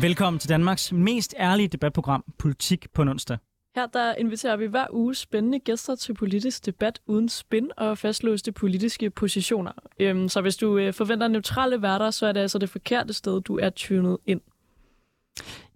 [0.00, 3.38] Velkommen til Danmarks mest ærlige debatprogram, Politik på onsdag.
[3.74, 8.52] Her der inviterer vi hver uge spændende gæster til politisk debat uden spin og fastlåste
[8.52, 9.72] politiske positioner.
[10.00, 13.40] Øhm, så hvis du øh, forventer neutrale værter, så er det altså det forkerte sted,
[13.40, 14.40] du er tunet ind.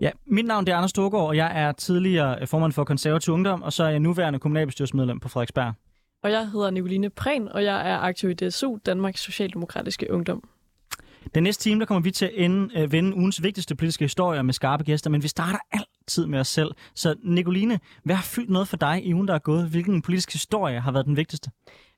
[0.01, 3.62] Ja, mit navn er Anders Storgård, og jeg er tidligere øh, formand for Konservativ Ungdom,
[3.62, 5.75] og så er jeg nuværende kommunalbestyrelsesmedlem på Frederiksberg.
[6.23, 10.48] Og jeg hedder Nicoline Prehn, og jeg er aktiv i DSU, Danmarks Socialdemokratiske Ungdom.
[11.35, 14.43] Den næste time, der kommer vi til at ende, øh, vende ugens vigtigste politiske historier
[14.43, 16.71] med skarpe gæster, men vi starter altid med os selv.
[16.95, 19.69] Så Nicoline, hvad har fyldt noget for dig i ugen, der er gået?
[19.69, 21.50] Hvilken politisk historie har været den vigtigste?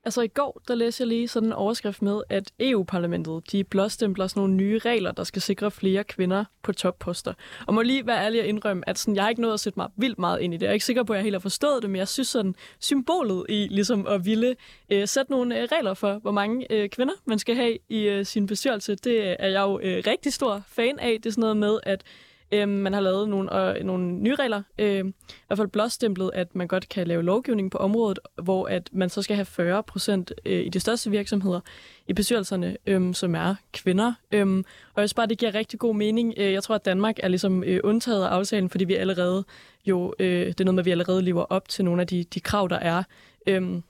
[0.05, 4.27] Altså i går, der læste jeg lige sådan en overskrift med, at EU-parlamentet, de blåstempler
[4.27, 7.33] sådan nogle nye regler, der skal sikre flere kvinder på topposter.
[7.67, 9.79] Og må lige være ærlig og indrømme, at sådan, jeg har ikke nået at sætte
[9.79, 10.63] mig vildt meget ind i det.
[10.63, 12.55] Jeg er ikke sikker på, at jeg helt har forstået det, men jeg synes sådan,
[12.81, 14.57] symbolet i ligesom at ville
[14.91, 18.27] øh, sætte nogle øh, regler for, hvor mange øh, kvinder man skal have i øh,
[18.27, 21.17] sin bestyrelse, det er jeg jo øh, rigtig stor fan af.
[21.23, 22.05] Det er sådan noget med, at
[22.53, 25.13] Øh, man har lavet nogle, øh, nogle nye regler, øh, i
[25.47, 29.23] hvert fald blåstemplet, at man godt kan lave lovgivning på området, hvor at man så
[29.23, 31.61] skal have 40 procent øh, i de største virksomheder
[32.09, 34.13] i bestyrelserne, øh, som er kvinder.
[34.33, 34.47] Øh,
[34.95, 36.35] og jeg synes bare, det giver rigtig god mening.
[36.37, 39.45] Øh, jeg tror, at Danmark er ligesom øh, undtaget af aftalen, fordi vi allerede
[39.87, 42.25] jo, øh, det er noget med, at vi allerede lever op til nogle af de,
[42.25, 43.03] de krav, der er,
[43.47, 43.81] øh,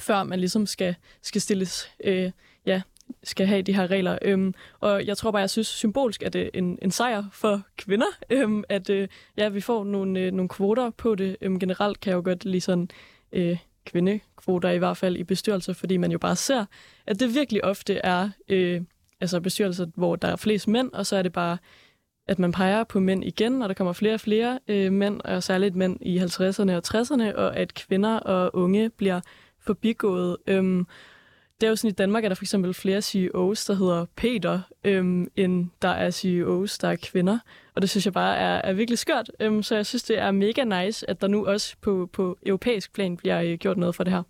[0.00, 2.30] før man ligesom skal, skal stilles øh,
[2.66, 2.82] ja,
[3.22, 4.18] skal have de her regler.
[4.22, 7.62] Øhm, og jeg tror bare, jeg synes symbolsk, at det er en, en sejr for
[7.76, 11.36] kvinder, øhm, at øh, ja, vi får nogle, øh, nogle kvoter på det.
[11.40, 12.90] Øhm, generelt kan jeg jo godt lide sådan
[13.32, 16.64] øh, kvindekvoter i hvert fald i bestyrelser, fordi man jo bare ser,
[17.06, 18.82] at det virkelig ofte er øh,
[19.20, 21.58] altså bestyrelser, hvor der er flest mænd, og så er det bare
[22.28, 25.42] at man peger på mænd igen, og der kommer flere og flere øh, mænd, og
[25.42, 29.20] særligt mænd i 50'erne og 60'erne, og at kvinder og unge bliver
[29.60, 30.36] forbigået.
[30.46, 30.86] Øhm,
[31.60, 34.60] det er jo sådan, i Danmark er der for eksempel flere CEOs, der hedder Peter,
[34.84, 37.38] øhm, end der er CEOs, der er kvinder.
[37.74, 39.30] Og det synes jeg bare er, er virkelig skørt.
[39.40, 42.92] Øhm, så jeg synes, det er mega nice, at der nu også på, på europæisk
[42.92, 44.22] plan bliver øh, gjort noget for det her.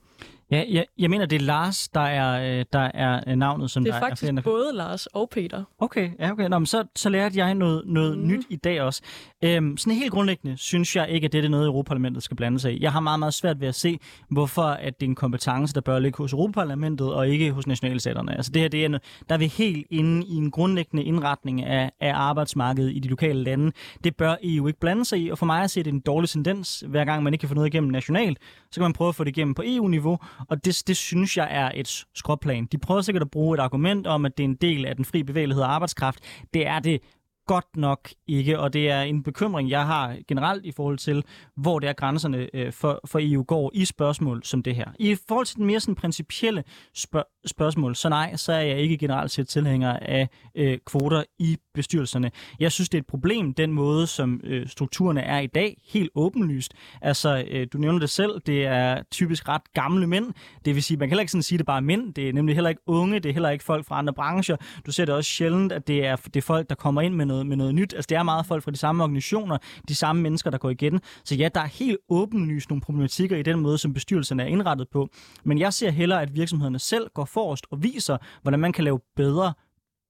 [0.50, 3.84] Ja, jeg, jeg mener, det er Lars, der er, øh, der er øh, navnet, som
[3.84, 5.64] det er der faktisk er faktisk både Lars og Peter.
[5.78, 6.48] Okay, ja, okay.
[6.48, 8.26] Nå, men så, så lærte jeg noget, noget mm.
[8.26, 9.02] nyt i dag også.
[9.44, 12.74] Øhm, sådan helt grundlæggende synes jeg ikke, at det er noget, Europaparlamentet skal blande sig
[12.74, 12.82] i.
[12.82, 13.98] Jeg har meget, meget svært ved at se,
[14.30, 18.36] hvorfor at det er en kompetence, der bør ligge hos Europaparlamentet og ikke hos nationalstaterne.
[18.36, 18.88] Altså det her, det er,
[19.28, 23.42] der er vi helt inde i en grundlæggende indretning af, af arbejdsmarkedet i de lokale
[23.42, 23.72] lande.
[24.04, 26.00] Det bør EU ikke blande sig i, og for mig at se, det er en
[26.00, 26.84] dårlig tendens.
[26.88, 28.38] Hver gang man ikke kan få noget igennem nationalt,
[28.70, 30.18] så kan man prøve at få det igennem på EU-niveau,
[30.48, 32.66] og det, det synes jeg er et skråplan.
[32.66, 35.04] De prøver sikkert at bruge et argument om, at det er en del af den
[35.04, 36.20] fri bevægelighed af arbejdskraft.
[36.54, 37.00] Det er det
[37.48, 41.24] godt nok ikke, og det er en bekymring, jeg har generelt i forhold til,
[41.56, 44.86] hvor det er grænserne øh, for, for EU går i spørgsmål som det her.
[44.98, 46.64] I forhold til den mere sådan principielle
[46.94, 51.56] spørg- spørgsmål, så nej, så er jeg ikke generelt set tilhænger af øh, kvoter i
[51.74, 52.30] bestyrelserne.
[52.60, 56.10] Jeg synes, det er et problem, den måde, som øh, strukturerne er i dag, helt
[56.14, 56.72] åbenlyst.
[57.02, 60.26] Altså, øh, du nævner det selv, det er typisk ret gamle mænd.
[60.64, 62.14] Det vil sige, man kan heller ikke sådan sige, at det er bare mænd.
[62.14, 64.56] Det er nemlig heller ikke unge, det er heller ikke folk fra andre brancher.
[64.86, 67.26] Du ser det også sjældent, at det er, det er folk, der kommer ind med
[67.26, 67.94] noget, med noget nyt.
[67.94, 71.00] Altså, det er meget folk fra de samme organisationer, de samme mennesker, der går igen.
[71.24, 74.88] Så ja, der er helt åbenlyst nogle problematikker i den måde, som bestyrelserne er indrettet
[74.88, 75.08] på.
[75.44, 79.00] Men jeg ser hellere, at virksomhederne selv går forrest og viser, hvordan man kan lave
[79.16, 79.52] bedre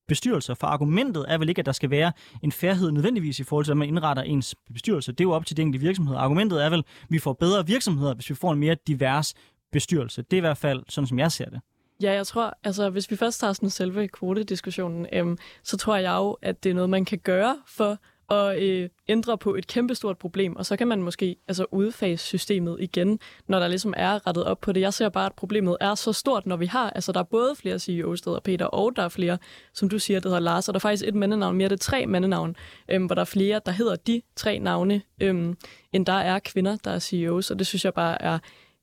[0.08, 0.54] bestyrelser.
[0.54, 2.12] For argumentet er vel ikke, at der skal være
[2.42, 5.12] en færdighed nødvendigvis i forhold til, at man indretter ens bestyrelse.
[5.12, 6.18] Det er jo op til de enkelte virksomheder.
[6.18, 9.34] Argumentet er vel, at vi får bedre virksomheder, hvis vi får en mere divers
[9.72, 10.22] bestyrelse.
[10.22, 11.60] Det er i hvert fald sådan, som jeg ser det.
[12.02, 16.16] Ja, jeg tror, altså hvis vi først tager sådan selve kvotediskussionen, øhm, så tror jeg
[16.16, 17.98] jo, at det er noget, man kan gøre for
[18.30, 22.76] at øh, ændre på et kæmpestort problem, og så kan man måske altså udfase systemet
[22.80, 24.80] igen, når der ligesom er rettet op på det.
[24.80, 27.54] Jeg ser bare, at problemet er så stort, når vi har, altså der er både
[27.56, 29.38] flere CEO-steder, Peter, og der er flere,
[29.74, 31.84] som du siger, der hedder Lars, og der er faktisk et mandenavn, mere det er
[31.84, 32.56] tre mandenavn,
[32.88, 35.56] øhm, hvor der er flere, der hedder de tre navne, øhm,
[35.92, 38.38] end der er kvinder, der er CEOs, og det synes jeg bare er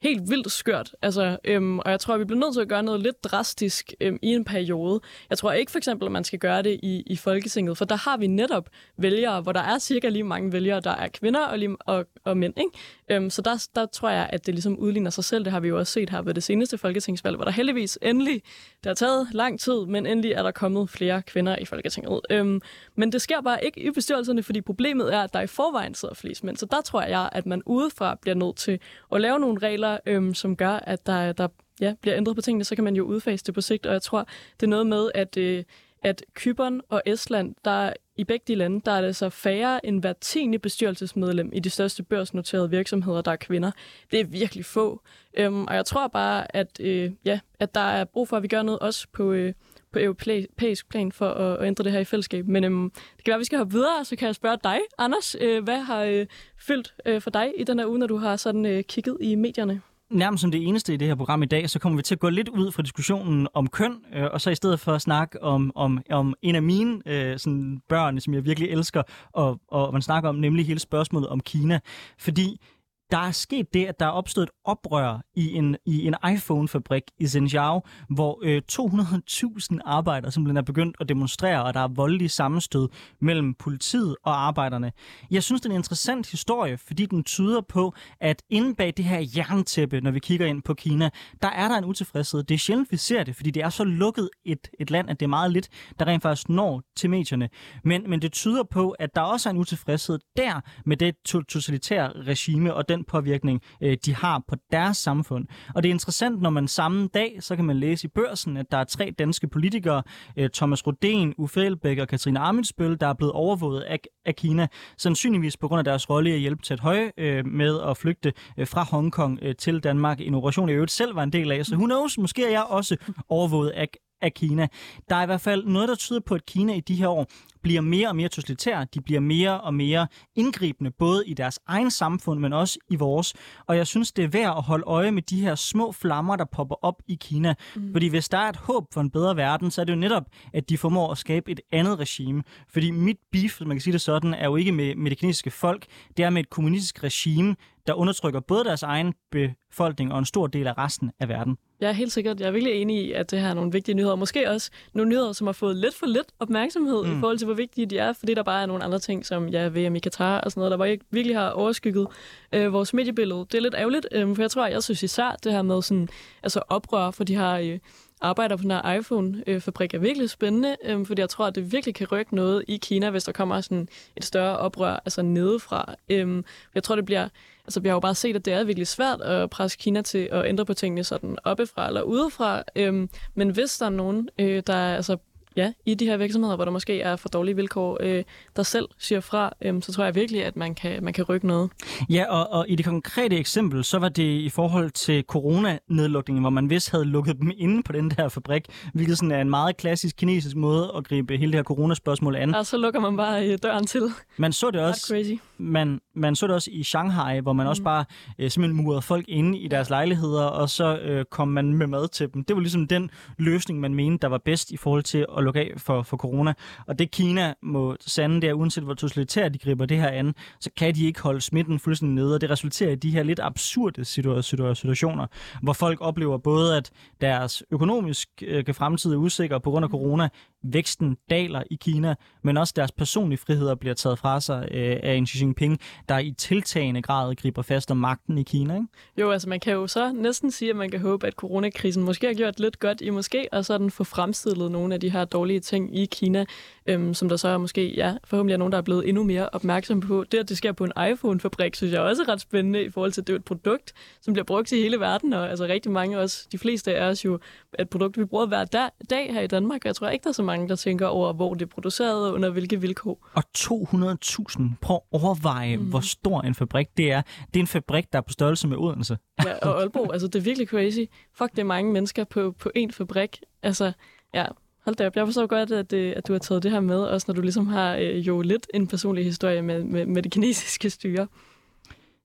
[0.07, 0.95] helt vildt skørt.
[1.01, 3.93] Altså, øhm, og jeg tror, at vi bliver nødt til at gøre noget lidt drastisk
[4.01, 4.99] øhm, i en periode.
[5.29, 7.95] Jeg tror ikke for eksempel, at man skal gøre det i, i Folketinget, for der
[7.95, 11.59] har vi netop vælgere, hvor der er cirka lige mange vælgere, der er kvinder og,
[11.59, 12.53] lige, og, og mænd.
[12.57, 12.71] Ikke?
[13.09, 15.43] Øhm, så der, der tror jeg, at det ligesom udligner sig selv.
[15.43, 18.41] Det har vi jo også set her ved det seneste folketingsvalg, hvor der heldigvis endelig,
[18.77, 22.21] det har taget lang tid, men endelig er der kommet flere kvinder i Folketinget.
[22.29, 22.61] Øhm,
[22.95, 26.15] men det sker bare ikke i bestyrelserne, fordi problemet er, at der i forvejen sidder
[26.15, 26.57] flest mænd.
[26.57, 28.79] Så der tror jeg, at man udefra bliver nødt til
[29.11, 31.47] at lave nogle regler, øhm, som gør, at der, der
[31.81, 33.86] ja, bliver ændret på tingene, så kan man jo udfase det på sigt.
[33.86, 34.27] Og jeg tror,
[34.59, 35.63] det er noget med, at, øh,
[36.03, 40.01] at Kypern og Estland, der i begge de lande, der er det så færre end
[40.01, 43.71] hver tiende bestyrelsesmedlem i de største børsnoterede virksomheder, der er kvinder.
[44.12, 45.01] Det er virkelig få.
[45.33, 48.48] Øhm, og jeg tror bare, at, øh, ja, at der er brug for, at vi
[48.48, 49.53] gør noget også på, øh,
[49.95, 52.47] på europæisk plan for at, at ændre det her i fællesskab.
[52.47, 54.80] Men øhm, det kan være, at vi skal hoppe videre, så kan jeg spørge dig,
[54.97, 55.36] Anders.
[55.42, 56.25] Øh, hvad har øh,
[56.57, 59.36] fyldt øh, for dig i den her uge, når du har sådan øh, kigget i
[59.36, 59.81] medierne?
[60.09, 62.19] nærmest som det eneste i det her program i dag, så kommer vi til at
[62.19, 65.44] gå lidt ud fra diskussionen om køn, øh, og så i stedet for at snakke
[65.44, 69.03] om, om, om en af mine øh, sådan børn, som jeg virkelig elsker,
[69.33, 71.80] og, og man snakker om nemlig hele spørgsmålet om Kina.
[72.18, 72.62] Fordi
[73.11, 77.03] der er sket det, at der er opstået et oprør i en, i en iPhone-fabrik
[77.19, 82.29] i Zhengzhou, hvor øh, 200.000 arbejdere simpelthen er begyndt at demonstrere, og der er voldelige
[82.29, 82.89] sammenstød
[83.21, 84.91] mellem politiet og arbejderne.
[85.31, 89.05] Jeg synes, det er en interessant historie, fordi den tyder på, at inde bag det
[89.05, 91.09] her jerntæppe, når vi kigger ind på Kina,
[91.41, 92.43] der er der en utilfredshed.
[92.43, 95.19] Det er sjældent, vi ser det, fordi det er så lukket et, et land, at
[95.19, 95.69] det er meget lidt,
[95.99, 97.49] der rent faktisk når til medierne.
[97.83, 102.11] Men, men det tyder på, at der også er en utilfredshed der med det totalitære
[102.27, 105.47] regime og den påvirkning, øh, de har på deres samfund.
[105.75, 108.71] Og det er interessant, når man samme dag, så kan man læse i børsen, at
[108.71, 110.03] der er tre danske politikere,
[110.38, 114.68] øh, Thomas Rodén, Uffe Elbæk og Katrine Amitsbøl, der er blevet overvåget af, af Kina,
[114.97, 118.33] sandsynligvis på grund af deres rolle i at hjælpe Tæt Høje øh, med at flygte
[118.57, 120.21] øh, fra Hongkong øh, til Danmark.
[120.21, 122.63] En operation, jeg øvrigt selv var en del af, så who knows, måske er jeg
[122.63, 122.98] også
[123.30, 123.88] overvåget af,
[124.21, 124.68] af Kina.
[125.09, 127.27] Der er i hvert fald noget, der tyder på, at Kina i de her år
[127.65, 128.88] bliver mere og mere totalitære.
[128.94, 133.33] De bliver mere og mere indgribende, både i deres egen samfund, men også i vores.
[133.65, 136.45] Og jeg synes, det er værd at holde øje med de her små flammer, der
[136.45, 137.53] popper op i Kina.
[137.75, 137.91] Mm.
[137.91, 140.23] Fordi hvis der er et håb for en bedre verden, så er det jo netop,
[140.53, 142.44] at de formår at skabe et andet regime.
[142.69, 145.17] Fordi mit beef, hvis man kan sige det sådan, er jo ikke med, med det
[145.17, 145.85] kinesiske folk.
[146.17, 147.56] Det er med et kommunistisk regime,
[147.87, 151.57] der undertrykker både deres egen befolkning og en stor del af resten af verden.
[151.79, 152.39] Jeg er helt sikkert.
[152.39, 154.15] Jeg er virkelig enig i, at det her er nogle vigtige nyheder.
[154.15, 157.17] Måske også nogle nyheder, som har fået lidt for lidt opmærksomhed mm.
[157.17, 159.47] i forhold til, hvor vigtige de er, fordi der bare er nogle andre ting, som
[159.47, 162.07] ja, VM i Katar og sådan noget, der bare ikke virkelig har overskygget
[162.53, 163.39] øh, vores mediebillede.
[163.39, 166.09] Det er lidt ærgerligt, øh, for jeg tror, jeg synes især det her med sådan,
[166.43, 167.79] altså oprør for de her øh,
[168.25, 171.95] arbejder på den her iPhone-fabrik er virkelig spændende, øh, fordi jeg tror, at det virkelig
[171.95, 175.95] kan rykke noget i Kina, hvis der kommer sådan et større oprør altså nedefra.
[176.10, 176.44] Øh,
[176.75, 177.30] jeg tror, det bliver
[177.68, 180.30] Altså, vi har jo bare set, at det er virkelig svært at presse Kina til
[180.31, 182.63] at ændre på tingene sådan oppefra eller udefra.
[182.75, 185.18] Øhm, men hvis der er nogen, øh, der altså,
[185.55, 188.23] ja, i de her virksomheder, hvor der måske er for dårlige vilkår, øh,
[188.55, 191.47] der selv siger fra, øh, så tror jeg virkelig, at man kan, man kan rykke
[191.47, 191.71] noget.
[192.09, 196.49] Ja, og, og i det konkrete eksempel, så var det i forhold til coronanedlukningen, hvor
[196.49, 199.77] man vist havde lukket dem inde på den der fabrik, hvilket sådan er en meget
[199.77, 202.55] klassisk kinesisk måde at gribe hele det her coronaspørgsmål an.
[202.55, 204.01] Og så lukker man bare øh, døren til.
[204.37, 205.33] Man så det også, crazy.
[205.57, 207.69] Man, man så det også i Shanghai, hvor man mm.
[207.69, 208.06] også bare
[208.39, 212.07] øh, simpelthen murede folk inde i deres lejligheder, og så øh, kom man med mad
[212.07, 212.44] til dem.
[212.44, 215.59] Det var ligesom den løsning, man mente, der var bedst i forhold til at lukke
[215.59, 216.53] af for, for corona.
[216.88, 220.35] Og det Kina må sande, det er, uanset hvor totalitært de griber det her an,
[220.59, 223.39] så kan de ikke holde smitten fuldstændig nede, og det resulterer i de her lidt
[223.44, 225.27] absurde situationer,
[225.63, 226.91] hvor folk oplever både, at
[227.21, 230.29] deres økonomiske øh, fremtid er usikker på grund af corona,
[230.63, 235.13] væksten daler i Kina, men også deres personlige friheder bliver taget fra sig øh, af
[235.13, 235.79] en Xi Jinping,
[236.09, 238.75] der i tiltagende grad griber fast om magten i Kina.
[238.75, 238.88] Ikke?
[239.17, 242.27] Jo, altså man kan jo så næsten sige, at man kan håbe, at coronakrisen måske
[242.27, 245.59] har gjort lidt godt i måske, og sådan få fremstillet nogle af de her dårlige
[245.59, 246.45] ting i Kina,
[246.88, 249.50] øhm, som der så er måske, ja, forhåbentlig er nogen, der er blevet endnu mere
[249.50, 250.24] opmærksom på.
[250.32, 253.12] Det, at det sker på en iPhone-fabrik, synes jeg også er ret spændende i forhold
[253.12, 255.92] til, at det er et produkt, som bliver brugt i hele verden, og altså rigtig
[255.92, 257.39] mange også, de fleste af os jo,
[257.80, 258.65] et produkt, vi bruger hver
[259.10, 261.34] dag her i Danmark, og jeg tror ikke, der er så mange, der tænker over,
[261.34, 263.27] hvor det er produceret og under hvilke vilkår.
[263.34, 264.62] Og 200.000.
[264.82, 265.84] Prøv at overveje, mm.
[265.84, 267.22] hvor stor en fabrik det er.
[267.54, 269.18] Det er en fabrik, der er på størrelse med Odense.
[269.46, 271.00] ja, og Aalborg, altså det er virkelig crazy.
[271.34, 273.39] Fuck, det er mange mennesker på, på én fabrik.
[273.63, 273.92] Altså,
[274.34, 274.46] ja,
[274.86, 277.00] Hold da op, jeg forstår godt, at, øh, at du har taget det her med,
[277.00, 280.32] også når du ligesom har øh, jo lidt en personlig historie med, med, med det
[280.32, 281.27] kinesiske styre.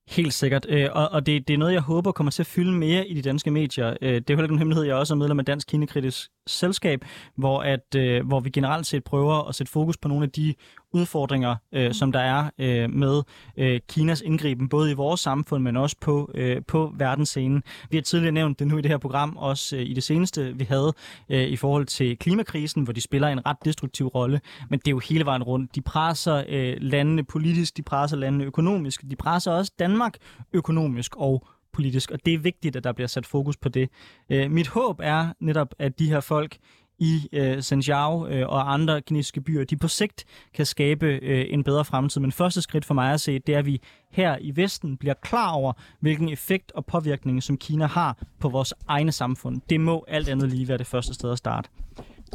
[0.09, 2.73] Helt sikkert, øh, og, og det, det er noget, jeg håber kommer til at fylde
[2.73, 3.97] mere i de danske medier.
[4.03, 6.31] Øh, det er jo heller ikke en hemmelighed, jeg også er medlem af Dansk Kinekritisk
[6.47, 7.05] Selskab,
[7.37, 10.55] hvor, at, øh, hvor vi generelt set prøver at sætte fokus på nogle af de
[10.93, 11.93] udfordringer, øh, mm.
[11.93, 13.23] som der er øh, med
[13.57, 17.63] øh, Kinas indgriben, både i vores samfund, men også på, øh, på verdensscenen.
[17.91, 20.57] Vi har tidligere nævnt det nu i det her program, også øh, i det seneste,
[20.59, 20.93] vi havde
[21.29, 24.93] øh, i forhold til klimakrisen, hvor de spiller en ret destruktiv rolle, men det er
[24.93, 25.75] jo hele vejen rundt.
[25.75, 30.15] De presser øh, landene politisk, de presser landene økonomisk, de presser også Danmark
[30.53, 33.89] økonomisk og politisk, og det er vigtigt, at der bliver sat fokus på det.
[34.31, 36.57] Øh, mit håb er netop, at de her folk
[37.01, 41.65] i øh, Zhengzhou øh, og andre kinesiske byer, de på sigt kan skabe øh, en
[41.65, 42.21] bedre fremtid.
[42.21, 43.81] Men første skridt for mig at se, det er, at vi
[44.11, 48.75] her i Vesten bliver klar over, hvilken effekt og påvirkning, som Kina har på vores
[48.89, 49.61] egne samfund.
[49.71, 51.69] Det må alt andet lige være det første sted at starte.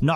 [0.01, 0.15] Nå,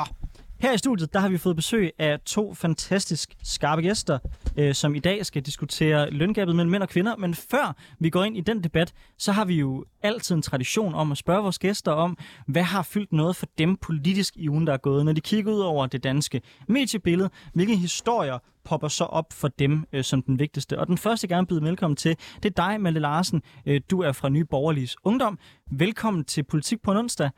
[0.62, 4.20] her i studiet, der har vi fået besøg af to fantastisk skarpe gæster,
[4.58, 7.16] øh, som i dag skal diskutere løngabet mellem mænd og kvinder.
[7.16, 10.96] Men før vi går ind i den debat, så har vi jo altid en tradition
[10.96, 14.68] om at spørge vores gæster om, hvad har fyldt noget for dem politisk i ugen,
[14.68, 15.06] der er gået.
[15.06, 19.86] Når de kigger ud over det danske mediebillede, hvilke historier popper så op for dem
[19.94, 20.80] øh, som den vigtigste.
[20.80, 23.42] Og den første, jeg gerne byder velkommen til, det er dig, Malle Larsen.
[23.66, 25.40] Øh, du er fra Nye Borgerliges Ungdom.
[25.72, 27.30] Velkommen til Politik på en onsdag.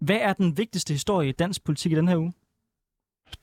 [0.00, 2.32] Hvad er den vigtigste historie i dansk politik i den her uge?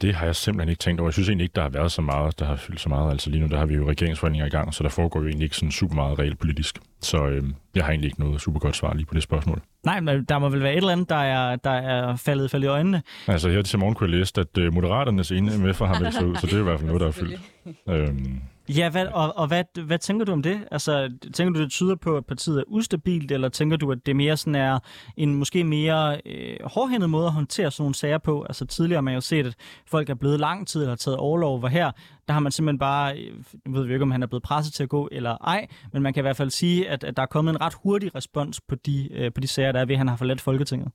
[0.01, 1.07] Det har jeg simpelthen ikke tænkt over.
[1.07, 3.11] Jeg synes egentlig ikke, der har været så meget, der har fyldt så meget.
[3.11, 5.43] Altså lige nu, der har vi jo regeringsforhandlinger i gang, så der foregår jo egentlig
[5.45, 6.79] ikke sådan super meget reelt politisk.
[7.01, 7.43] Så øh,
[7.75, 9.61] jeg har egentlig ikke noget super godt svar lige på det spørgsmål.
[9.85, 12.67] Nej, men der må vel være et eller andet, der er, der er faldet, faldet
[12.67, 13.01] i øjnene.
[13.27, 16.15] Altså her til morgen kunne jeg læse, at uh, Moderaternes ene med for har meldt
[16.15, 17.41] sig ud, så det er i hvert fald noget, der er fyldt.
[17.89, 20.67] Øhm, Ja, hvad, og, og hvad, hvad tænker du om det?
[20.71, 24.15] Altså, tænker du, det tyder på, at partiet er ustabilt, eller tænker du, at det
[24.15, 24.79] mere sådan er
[25.17, 28.43] en måske mere øh, hårdhændet måde at håndtere sådan nogle sager på?
[28.43, 29.55] Altså, tidligere har man jo set, at
[29.87, 31.91] folk er blevet lang tid eller har taget overlov, hvor her,
[32.27, 34.73] der har man simpelthen bare, øh, nu ved vi ikke, om han er blevet presset
[34.73, 37.23] til at gå eller ej, men man kan i hvert fald sige, at, at der
[37.23, 39.95] er kommet en ret hurtig respons på de, øh, på de sager, der er ved,
[39.95, 40.91] at han har forladt Folketinget.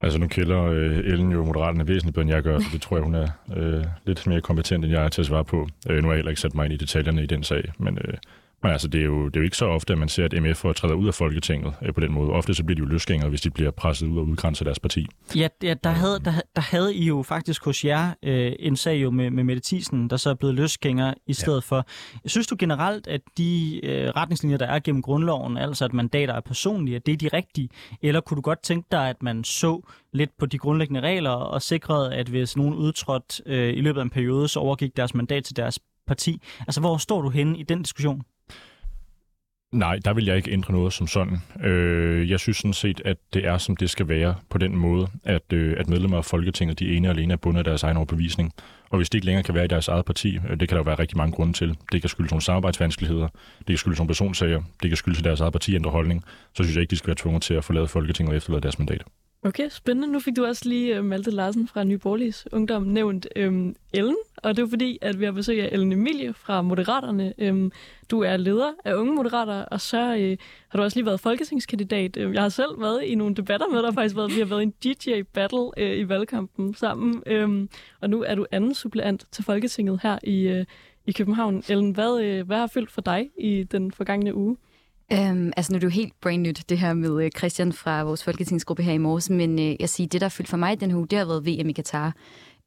[0.00, 2.96] Altså nu kælder øh, Ellen jo Moderaterne væsentligt bedre, end jeg gør, så det tror
[2.96, 5.68] jeg, hun er øh, lidt mere kompetent, end jeg er til at svare på.
[5.90, 7.98] Øh, nu har jeg heller ikke sat mig ind i detaljerne i den sag, men,
[8.04, 8.14] øh,
[8.62, 10.42] men altså, det, er jo, det er jo ikke så ofte, at man ser, at
[10.42, 12.30] MF træder ud af Folketinget øh, på den måde.
[12.30, 15.06] Ofte så bliver de jo løsgængere, hvis de bliver presset ud og udgrænset deres parti.
[15.36, 19.02] Ja, ja der, havde, der, der havde I jo faktisk hos jer øh, en sag
[19.02, 21.76] jo med, med Mette Thiesen, der så er blevet løsgænger i stedet ja.
[21.76, 21.86] for.
[22.26, 26.40] Synes du generelt, at de øh, retningslinjer, der er gennem grundloven, altså at mandater er
[26.40, 27.68] personlige, at det er de rigtige?
[28.02, 29.80] Eller kunne du godt tænke dig, at man så
[30.12, 34.04] lidt på de grundlæggende regler og sikrede, at hvis nogen udtrådt øh, i løbet af
[34.04, 36.42] en periode, så overgik deres mandat til deres parti.
[36.60, 38.22] Altså, hvor står du henne i den diskussion?
[39.72, 41.38] Nej, der vil jeg ikke ændre noget som sådan.
[41.64, 45.08] Øh, jeg synes sådan set, at det er, som det skal være på den måde,
[45.24, 47.96] at, øh, at medlemmer af Folketinget, de ene og alene er bundet af deres egen
[47.96, 48.52] overbevisning.
[48.90, 50.76] Og hvis det ikke længere kan være i deres eget parti, øh, det kan der
[50.76, 51.76] jo være rigtig mange grunde til.
[51.92, 55.52] Det kan skyldes nogle samarbejdsvanskeligheder, det kan skyldes nogle personsager, det kan skyldes deres eget
[55.52, 56.24] parti ændrer holdning.
[56.54, 58.78] Så synes jeg ikke, de skal være tvunget til at forlade Folketinget og efterlade deres
[58.78, 59.02] mandat.
[59.44, 60.12] Okay, spændende.
[60.12, 64.16] Nu fik du også lige øh, Malte Larsen fra Nye Borgerliges Ungdom nævnt øhm, Ellen,
[64.36, 67.34] og det er fordi, at vi har besøg af Ellen Emilie fra Moderaterne.
[67.38, 67.72] Øhm,
[68.10, 70.36] du er leder af Unge Moderater, og så øh,
[70.68, 72.16] har du også lige været folketingskandidat.
[72.16, 74.60] Øhm, jeg har selv været i nogle debatter med dig, faktisk været, vi har været
[74.60, 77.68] i en DJ-battle øh, i valgkampen sammen, øhm,
[78.00, 80.64] og nu er du anden suppleant til Folketinget her i, øh,
[81.06, 81.62] i København.
[81.68, 84.56] Ellen, hvad, øh, hvad har fyldt for dig i den forgangne uge?
[85.12, 88.02] Øhm, altså nu er det jo helt brand nyt, det her med øh, Christian fra
[88.02, 90.80] vores folketingsgruppe her i morges, men øh, jeg siger, det, der har fyldt for mig
[90.80, 92.14] den her uge, det har været VM i Katar.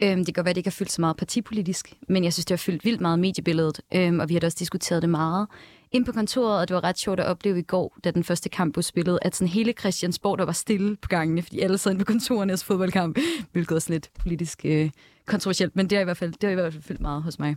[0.03, 2.45] Øhm, det kan godt være, det ikke har fyldt så meget partipolitisk, men jeg synes,
[2.45, 5.47] det har fyldt vildt meget mediebilledet, øhm, og vi har da også diskuteret det meget
[5.91, 8.49] ind på kontoret, og det var ret sjovt at opleve i går, da den første
[8.49, 11.91] kamp blev spillet, at sådan hele Christiansborg, der var stille på gangene, fordi alle sad
[11.91, 13.19] inde på kontorerne fodboldkamp,
[13.51, 14.89] hvilket er sådan lidt politisk øh,
[15.25, 17.39] kontroversielt, men det har i hvert fald, det har i hvert fald fyldt meget hos
[17.39, 17.55] mig.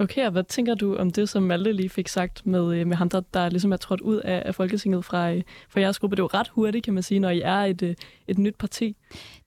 [0.00, 2.96] Okay, og hvad tænker du om det, som Malte lige fik sagt med, øh, med
[2.96, 6.16] ham, der, der ligesom er trådt ud af, af Folketinget fra, øh, fra jeres gruppe?
[6.16, 7.94] Det er jo ret hurtigt, kan man sige, når I er et, øh,
[8.28, 8.96] et nyt parti.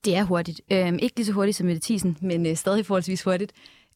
[0.05, 0.61] Det er hurtigt.
[0.71, 3.51] Øhm, ikke lige så hurtigt som Mette Thiesen, men øh, stadig forholdsvis hurtigt.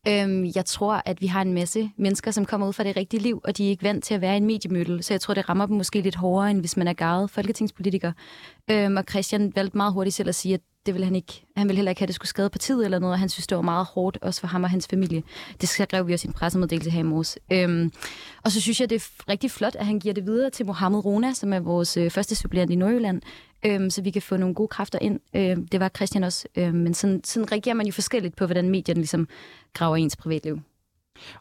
[0.07, 3.23] Øhm, jeg tror, at vi har en masse mennesker, som kommer ud fra det rigtige
[3.23, 5.33] liv, og de er ikke vant til at være i en mediemødel, så jeg tror,
[5.33, 8.11] det rammer dem måske lidt hårdere, end hvis man er gavet folketingspolitiker.
[8.71, 11.45] Øhm, og Christian valgte meget hurtigt selv at sige, at det ville han ikke.
[11.57, 13.47] Han ville heller ikke have, at det skulle skade partiet eller noget, og han synes,
[13.47, 15.23] det var meget hårdt, også for ham og hans familie.
[15.61, 17.39] Det skrev vi også i en pressemeddelelse her i morges.
[17.51, 17.91] Øhm,
[18.43, 21.05] og så synes jeg, det er rigtig flot, at han giver det videre til Mohammed
[21.05, 23.21] Rona, som er vores øh, første supplerende i Nordjylland,
[23.65, 25.19] øhm, så vi kan få nogle gode kræfter ind.
[25.35, 26.47] Øhm, det var Christian også.
[26.55, 29.27] Øhm, men sådan, sådan reagerer man jo forskelligt på, hvordan medierne ligesom
[29.73, 30.59] graver ens privatliv.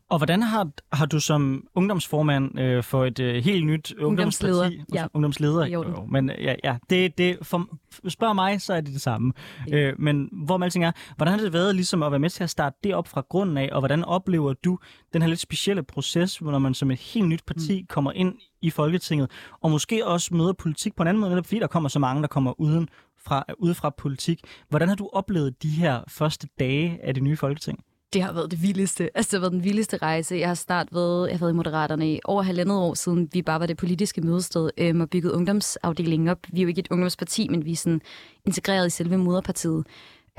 [0.08, 5.06] Og hvordan har, har du som ungdomsformand øh, for et øh, helt nyt ungdomsparti, ja.
[5.14, 7.68] ungdomsleder, jo, men ja, ja det, det, for,
[8.08, 9.32] spørg mig, så er det det samme.
[9.68, 9.76] Ja.
[9.76, 12.50] Øh, men hvor man er, hvordan har det været ligesom at være med til at
[12.50, 14.78] starte det op fra grunden af, og hvordan oplever du
[15.12, 17.86] den her lidt specielle proces, når man som et helt nyt parti mm.
[17.86, 21.66] kommer ind i Folketinget, og måske også møder politik på en anden måde, fordi der
[21.66, 22.88] kommer så mange, der kommer uden
[23.18, 24.40] fra, ude fra politik.
[24.68, 27.84] Hvordan har du oplevet de her første dage af det nye Folketing?
[28.14, 29.10] Det har været det vildeste.
[29.14, 30.36] Altså, det har været den vildeste rejse.
[30.36, 33.42] Jeg har snart været, jeg har været i Moderaterne i over halvandet år siden, vi
[33.42, 36.38] bare var det politiske mødested øhm, og bygget ungdomsafdelingen op.
[36.52, 38.00] Vi er jo ikke et ungdomsparti, men vi er sådan
[38.44, 39.86] integreret i selve moderpartiet.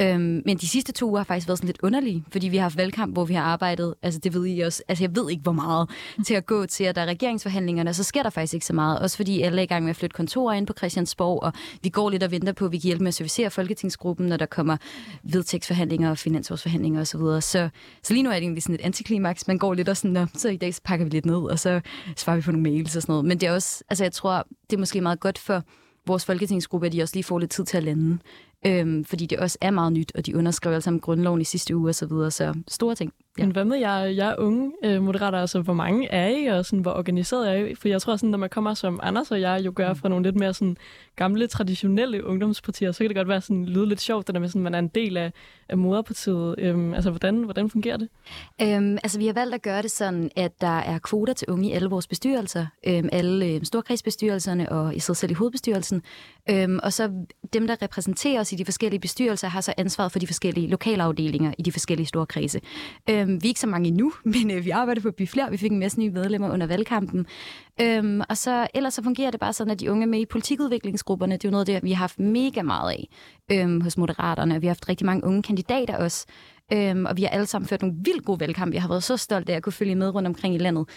[0.02, 2.62] Øhm, men de sidste to uger har faktisk været sådan lidt underlige, fordi vi har
[2.62, 5.44] haft valgkamp, hvor vi har arbejdet, altså det ved I også, altså jeg ved ikke
[5.44, 5.90] hvor meget,
[6.25, 9.00] til at gå til, at der er regeringsforhandlingerne, så sker der faktisk ikke så meget.
[9.00, 11.90] Også fordi alle er i gang med at flytte kontorer ind på Christiansborg, og vi
[11.90, 14.46] går lidt og venter på, at vi kan hjælpe med at servicere Folketingsgruppen, når der
[14.46, 14.78] kommer
[15.24, 17.20] vedtægtsforhandlinger og finansårsforhandlinger osv.
[17.20, 17.70] Så, så,
[18.04, 19.48] så lige nu er det egentlig sådan et antiklimaks.
[19.48, 21.82] Man går lidt og sådan, så i dag så pakker vi lidt ned, og så
[22.18, 23.25] svarer vi på nogle mails og sådan noget.
[23.25, 25.64] Men det er også, altså jeg tror, det er måske meget godt for
[26.08, 28.20] vores folketingsgruppe, at de også lige får lidt tid til at lande
[28.65, 31.75] øhm, fordi det også er meget nyt, og de underskrev alle sammen grundloven i sidste
[31.75, 33.13] uge og så videre, så store ting.
[33.38, 33.44] Ja.
[33.44, 35.39] Men hvad med jer, jer unge øh, moderater?
[35.39, 37.75] Altså, hvor mange er I, og sådan, hvor organiseret er I?
[37.75, 40.25] For jeg tror, sådan, når man kommer som Anders og jeg jo gør fra nogle
[40.25, 40.77] lidt mere sådan,
[41.15, 44.50] gamle, traditionelle ungdomspartier, så kan det godt være sådan, lyde lidt sjovt, det der med,
[44.50, 45.32] sådan, man er en del af,
[45.70, 46.56] af moderpartiet.
[46.58, 48.10] Øhm, altså, hvordan, hvordan fungerer det?
[48.62, 51.70] Øhm, altså, vi har valgt at gøre det sådan, at der er kvoter til unge
[51.70, 52.65] i alle vores bestyrelser.
[52.88, 56.01] Øhm, alle øh, storkredsbestyrelserne og i sig selv i hovedbestyrelsen.
[56.50, 57.12] Øhm, og så
[57.54, 61.54] dem, der repræsenterer os i de forskellige bestyrelser, har så ansvaret for de forskellige lokalafdelinger
[61.58, 62.62] i de forskellige storkredse.
[63.10, 65.27] Øhm, Øhm, vi er ikke så mange endnu, men øh, vi arbejder på at blive
[65.27, 65.51] flere.
[65.51, 67.25] Vi fik en masse nye medlemmer under valgkampen.
[67.82, 70.25] Øhm, og så ellers så fungerer det bare sådan, at de unge er med i
[70.25, 71.34] politikudviklingsgrupperne.
[71.34, 73.10] Det er jo noget det, vi har haft mega meget af
[73.51, 74.62] øhm, hos Moderaterne.
[74.62, 76.25] Vi har haft rigtig mange unge kandidater også.
[76.74, 78.74] Øhm, og vi har alle sammen ført nogle vildt gode valgkampe.
[78.75, 80.89] Jeg har været så stolt af at kunne følge med rundt omkring i landet.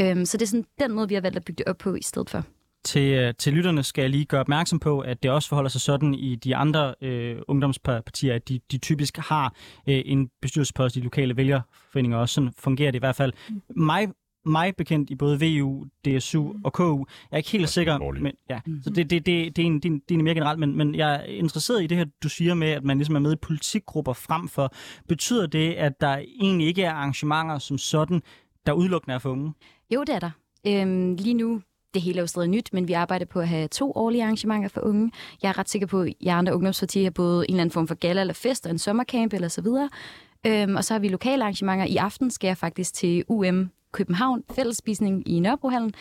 [0.00, 1.94] Øhm, så det er sådan den måde, vi har valgt at bygge det op på
[1.94, 2.44] i stedet for.
[2.84, 5.80] Til, øh, til lytterne skal jeg lige gøre opmærksom på, at det også forholder sig
[5.80, 9.54] sådan i de andre øh, ungdomspartier, at de, de typisk har
[9.88, 12.18] øh, en bestyrelsespost i lokale vælgerforeninger.
[12.18, 13.32] Også sådan fungerer det i hvert fald.
[13.76, 14.08] Mig
[14.46, 16.98] mig bekendt i både VU, DSU og KU.
[17.30, 18.22] Jeg er ikke helt sikker, dårligt.
[18.22, 20.24] men ja, så det, det, det, det, er en, det, er en, det er en
[20.24, 22.98] mere generelt, men, men jeg er interesseret i det her, du siger med, at man
[22.98, 24.74] ligesom er med i politikgrupper frem for.
[25.08, 28.22] Betyder det, at der egentlig ikke er arrangementer som sådan,
[28.66, 29.52] der udelukkende er for unge?
[29.94, 30.30] Jo, det er der.
[30.66, 31.60] Øhm, lige nu,
[31.94, 34.68] det hele er jo stadig nyt, men vi arbejder på at have to årlige arrangementer
[34.68, 35.12] for unge.
[35.42, 37.88] Jeg er ret sikker på, at jeg andre ungdomspartier har både en eller anden form
[37.88, 39.88] for gala eller fest og en sommercamp eller så videre.
[40.46, 41.84] Øhm, og så har vi lokale arrangementer.
[41.84, 45.92] I aften skal jeg faktisk til UM København, fællesspisning i Nørrebrohallen.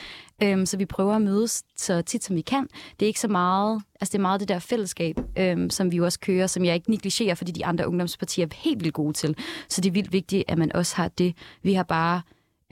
[0.43, 2.67] Øhm, så vi prøver at mødes så tit som vi kan.
[2.99, 5.97] Det er ikke så meget, altså det er meget det der fællesskab, øhm, som vi
[5.97, 9.13] jo også kører, som jeg ikke negligerer, fordi de andre ungdomspartier er helt vildt gode
[9.13, 9.37] til.
[9.69, 11.35] Så det er vildt vigtigt, at man også har det.
[11.61, 12.21] Vi har bare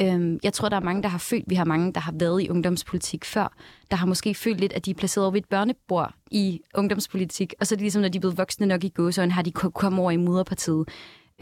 [0.01, 2.43] Øhm, jeg tror, der er mange, der har følt, vi har mange, der har været
[2.43, 3.53] i ungdomspolitik før,
[3.91, 7.53] der har måske følt lidt, at de er placeret over ved et børnebord i ungdomspolitik,
[7.59, 9.51] og så er det ligesom, når de er blevet voksne nok i gåsøjne, har de
[9.51, 10.89] kommet over i moderpartiet.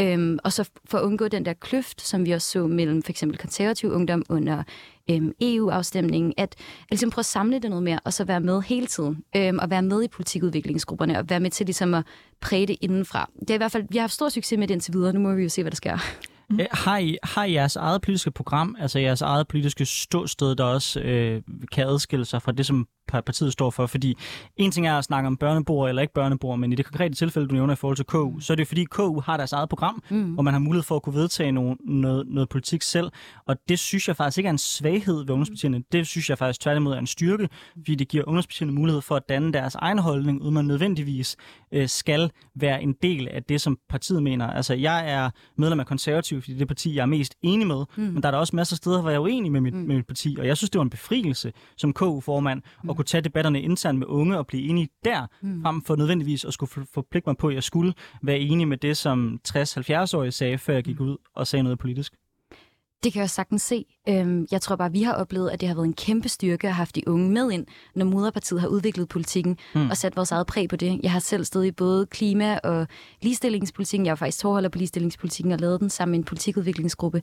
[0.01, 3.09] Øhm, og så for at undgå den der kløft, som vi også så mellem for
[3.09, 4.63] eksempel konservativ ungdom under
[5.09, 8.61] øhm, EU-afstemningen, at, at ligesom prøve at samle det noget mere, og så være med
[8.61, 12.05] hele tiden, øhm, og være med i politikudviklingsgrupperne, og være med til ligesom at
[12.41, 13.29] præge det indenfra.
[13.39, 15.19] Det er i hvert fald, vi har haft stor succes med det indtil videre, nu
[15.19, 15.97] må vi jo se, hvad der sker.
[16.49, 16.59] Mm.
[16.71, 20.99] Har, I, har I jeres eget politiske program, altså jeres eget politiske ståsted, der også
[20.99, 23.85] øh, kan adskille sig fra det, som partiet står for?
[23.85, 24.17] Fordi
[24.57, 27.47] en ting er at snakke om børnebord eller ikke børnebord, men i det konkrete tilfælde,
[27.47, 30.03] du nævner i forhold til KU, så er det fordi KU har deres eget program,
[30.09, 30.33] mm.
[30.33, 33.11] hvor man har mulighed for at kunne vedtage noget, noget, noget politik selv.
[33.45, 35.83] Og det synes jeg faktisk ikke er en svaghed ved ungdomspartierne.
[35.91, 39.23] Det synes jeg faktisk tværtimod er en styrke, fordi det giver ungdomspartierne mulighed for at
[39.29, 41.37] danne deres egen holdning, uden man nødvendigvis
[41.71, 44.47] øh, skal være en del af det, som partiet mener.
[44.47, 47.67] Altså, jeg er medlem af konservativ, fordi det er det parti, jeg er mest enig
[47.67, 48.03] med, mm.
[48.03, 49.79] men der er der også masser af steder, hvor jeg er uenig med mit, mm.
[49.79, 52.89] med mit parti, og jeg synes, det var en befrielse som KU-formand mm.
[52.89, 55.61] at kunne tage debatterne internt med unge og blive enig der, mm.
[55.61, 58.97] frem for nødvendigvis at skulle forpligte mig på, at jeg skulle være enig med det,
[58.97, 62.13] som 60-70-årige sagde, før jeg gik ud og sagde noget politisk.
[63.03, 63.85] Det kan jeg sagtens se.
[64.09, 66.73] Øhm, jeg tror bare, vi har oplevet, at det har været en kæmpe styrke at
[66.73, 69.89] have haft de unge med ind, når moderpartiet har udviklet politikken mm.
[69.89, 70.99] og sat vores eget præg på det.
[71.03, 72.87] Jeg har selv stået i både klima- og
[73.21, 74.05] ligestillingspolitikken.
[74.05, 77.21] Jeg var faktisk tovholder på ligestillingspolitikken og lavede den sammen med en politikudviklingsgruppe.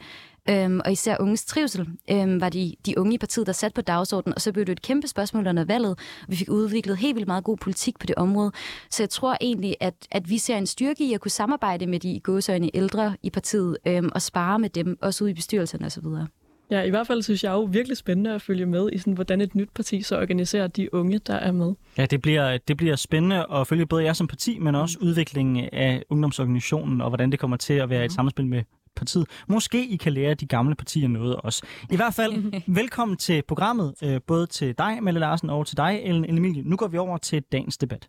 [0.51, 3.81] Øhm, og især unges trivsel øhm, var de, de unge i partiet, der sat på
[3.81, 5.99] dagsordenen, og så blev det et kæmpe spørgsmål under valget.
[6.29, 8.53] Vi fik udviklet helt vildt meget god politik på det område.
[8.91, 12.01] Så jeg tror egentlig, at, at vi ser en styrke i at kunne samarbejde med
[12.01, 15.35] de gåsøjne ældre i partiet øhm, og spare med dem, også ude i
[15.66, 16.29] bestyrelserne osv.
[16.70, 19.40] Ja, i hvert fald synes jeg jo virkelig spændende at følge med i, sådan, hvordan
[19.40, 21.74] et nyt parti så organiserer de unge, der er med.
[21.98, 25.07] Ja, det bliver, det bliver spændende at følge både jer som parti, men også mm.
[25.07, 28.62] udviklingen af ungdomsorganisationen, og hvordan det kommer til at være et samspil med
[28.96, 29.26] partiet.
[29.48, 31.62] Måske I kan lære de gamle partier noget også.
[31.90, 36.00] I hvert fald, velkommen til programmet, øh, både til dig, Melle Larsen, og til dig,
[36.05, 36.62] Ellen Emilie.
[36.62, 38.09] Nu går vi over til dagens debat.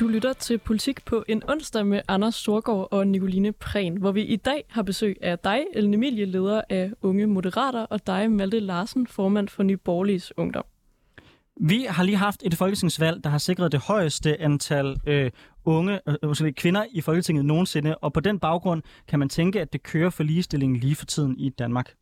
[0.00, 4.22] Du lytter til Politik på en onsdag med Anders Storgård og Nicoline Prehn, hvor vi
[4.22, 8.60] i dag har besøg af dig, Ellen Emilie, leder af Unge Moderater, og dig, Malte
[8.60, 10.64] Larsen, formand for Nye Borgerliges Ungdom.
[11.60, 15.30] Vi har lige haft et folketingsvalg, der har sikret det højeste antal øh,
[15.64, 19.82] unge øh, kvinder i Folketinget nogensinde, og på den baggrund kan man tænke, at det
[19.82, 21.94] kører for ligestillingen lige for tiden i Danmark.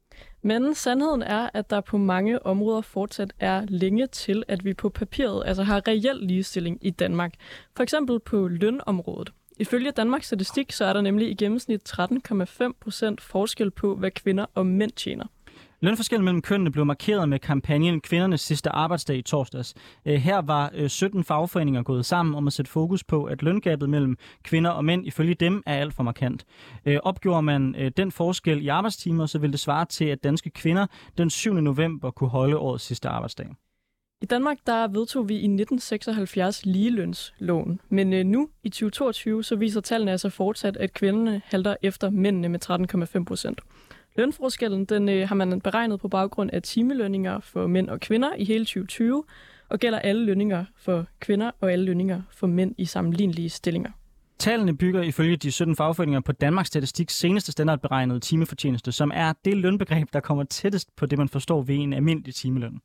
[0.47, 4.89] Men sandheden er, at der på mange områder fortsat er længe til, at vi på
[4.89, 7.35] papiret altså har reel ligestilling i Danmark.
[7.77, 9.33] For eksempel på lønområdet.
[9.59, 14.47] Ifølge Danmarks Statistik, så er der nemlig i gennemsnit 13,5 procent forskel på, hvad kvinder
[14.55, 15.25] og mænd tjener.
[15.85, 19.75] Lønforskellen mellem kønnene blev markeret med kampagnen Kvindernes sidste arbejdsdag i torsdags.
[20.07, 23.91] Øh, her var øh, 17 fagforeninger gået sammen om at sætte fokus på, at løngabet
[23.91, 26.47] mellem kvinder og mænd ifølge dem er alt for markant.
[26.87, 30.87] Øh, opgjorde man den forskel i arbejdstimer, så ville det svare til, at danske kvinder
[31.19, 31.55] den 7.
[31.55, 33.47] november kunne holde årets sidste arbejdsdag.
[34.23, 40.11] I Danmark der vedtog vi i 1976 ligelønsloven, men nu i 2022 så viser tallene
[40.11, 42.61] altså fortsat, at kvinderne halter efter mændene med
[43.19, 43.61] 13,5 procent.
[44.17, 48.45] Lønforskellen den, øh, har man beregnet på baggrund af timelønninger for mænd og kvinder i
[48.45, 49.25] hele 2020,
[49.69, 53.91] og gælder alle lønninger for kvinder og alle lønninger for mænd i sammenlignelige stillinger.
[54.39, 59.57] Tallene bygger ifølge de 17 fagforeninger på Danmarks Statistik seneste standardberegnede timefortjeneste, som er det
[59.57, 62.81] lønbegreb, der kommer tættest på det, man forstår ved en almindelig timeløn.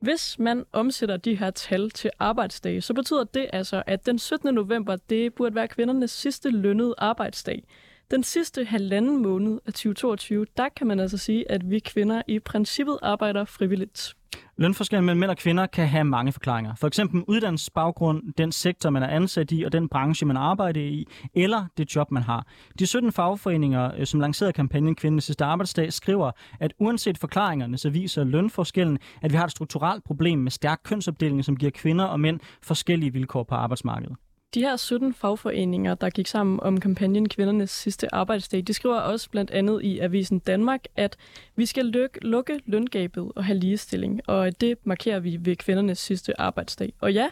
[0.00, 4.54] Hvis man omsætter de her tal til arbejdsdage, så betyder det altså, at den 17.
[4.54, 7.64] november, det burde være kvindernes sidste lønnede arbejdsdag.
[8.10, 12.38] Den sidste halvanden måned af 2022, der kan man altså sige, at vi kvinder i
[12.38, 14.14] princippet arbejder frivilligt.
[14.56, 16.74] Lønforskellen mellem mænd og kvinder kan have mange forklaringer.
[16.74, 21.06] For eksempel uddannelsesbaggrund, den sektor, man er ansat i, og den branche, man arbejder i,
[21.34, 22.46] eller det job, man har.
[22.78, 27.90] De 17 fagforeninger, øh, som lancerede kampagnen Kvindernes sidste arbejdsdag, skriver, at uanset forklaringerne, så
[27.90, 32.20] viser lønforskellen, at vi har et strukturelt problem med stærk kønsopdeling, som giver kvinder og
[32.20, 34.16] mænd forskellige vilkår på arbejdsmarkedet.
[34.54, 39.30] De her 17 fagforeninger, der gik sammen om kampagnen Kvindernes sidste arbejdsdag, de skriver også
[39.30, 41.16] blandt andet i Avisen Danmark, at
[41.56, 41.84] vi skal
[42.22, 46.92] lukke, løngabet og have ligestilling, og det markerer vi ved kvindernes sidste arbejdsdag.
[47.00, 47.28] Og ja,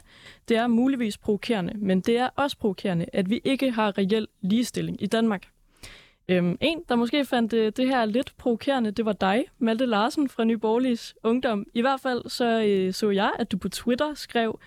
[0.49, 5.03] det er muligvis provokerende, men det er også provokerende, at vi ikke har reel ligestilling
[5.03, 5.43] i Danmark.
[6.29, 10.29] Øhm, en, der måske fandt det, det her lidt provokerende, det var dig, Malte Larsen
[10.29, 11.67] fra Nye Borgerliges Ungdom.
[11.75, 14.59] I hvert fald så øh, så jeg, at du på Twitter skrev,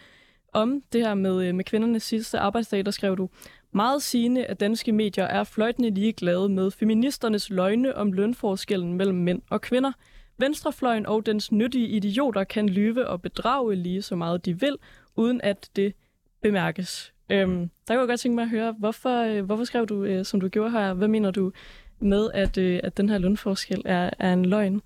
[0.56, 3.30] om det her med, øh, med kvindernes sidste arbejdsdag, der skrev du,
[3.72, 9.42] meget sigende, at danske medier er fløjtende ligeglade med feministernes løgne om lønforskellen mellem mænd
[9.50, 9.92] og kvinder.
[10.38, 14.78] Venstrefløjen og dens nyttige idioter kan lyve og bedrage lige så meget de vil,
[15.16, 15.94] uden at det
[16.42, 17.14] bemærkes.
[17.30, 20.26] Øhm, der kunne jeg godt tænke mig at høre, hvorfor, øh, hvorfor skrev du, øh,
[20.26, 20.94] som du gjorde her?
[20.94, 21.52] Hvad mener du
[22.00, 24.82] med, at, øh, at den her lønforskel er, er en løgn?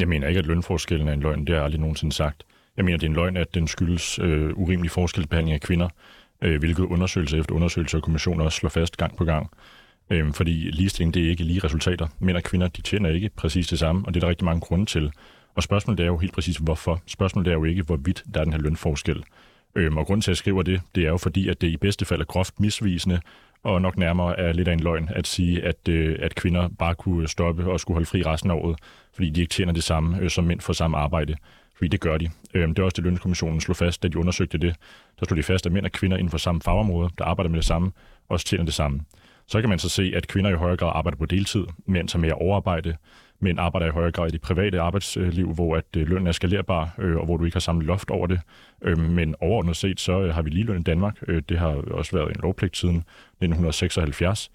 [0.00, 1.40] Jeg mener ikke, at lønforskellen er en løgn.
[1.40, 2.46] Det har jeg aldrig nogensinde sagt.
[2.76, 5.88] Jeg mener, det er en løgn, at den skyldes øh, urimelig forskelsbehandling af kvinder,
[6.42, 9.50] øh, hvilket undersøgelse efter undersøgelse og kommissioner også slår fast gang på gang.
[10.10, 12.06] Øh, fordi ligestilling, det er ikke lige resultater.
[12.18, 14.60] Mænd og kvinder, de tjener ikke præcis det samme, og det er der rigtig mange
[14.60, 15.12] grunde til.
[15.54, 17.02] Og spørgsmålet er jo helt præcis, hvorfor.
[17.06, 19.24] Spørgsmålet er jo ikke, hvorvidt der er den her lønforskel.
[19.74, 21.76] Øhm, og grunden til, at jeg skriver det, det er jo fordi, at det i
[21.76, 23.20] bedste fald er groft misvisende,
[23.62, 26.94] og nok nærmere er lidt af en løgn at sige, at, øh, at kvinder bare
[26.94, 28.78] kunne stoppe og skulle holde fri resten af året,
[29.14, 31.34] fordi de ikke tjener det samme øh, som mænd for samme arbejde.
[31.76, 32.28] Fordi det gør de.
[32.54, 34.76] Øhm, det er også det, lønkommissionen slog fast, da de undersøgte det.
[35.20, 37.56] Der slog de fast, at mænd og kvinder inden for samme fagområde, der arbejder med
[37.56, 37.92] det samme,
[38.28, 39.00] også tjener det samme.
[39.46, 42.20] Så kan man så se, at kvinder i højere grad arbejder på deltid, mænd tager
[42.20, 42.96] mere overarbejde,
[43.40, 46.94] mænd arbejder i højere grad i det private arbejdsliv, hvor at øh, lønnen er skalerbar,
[46.98, 48.40] øh, og hvor du ikke har samme loft over det.
[48.82, 51.18] Øhm, men overordnet set, så øh, har vi lige løn i Danmark.
[51.28, 54.50] Øh, det har også været en lovpligt siden 1976.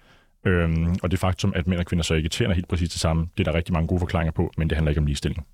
[0.46, 3.26] Øhm, og det faktum, at mænd og kvinder så ikke tjener helt præcis det samme,
[3.38, 5.46] det er der rigtig mange gode forklaringer på, men det handler ikke om ligestilling.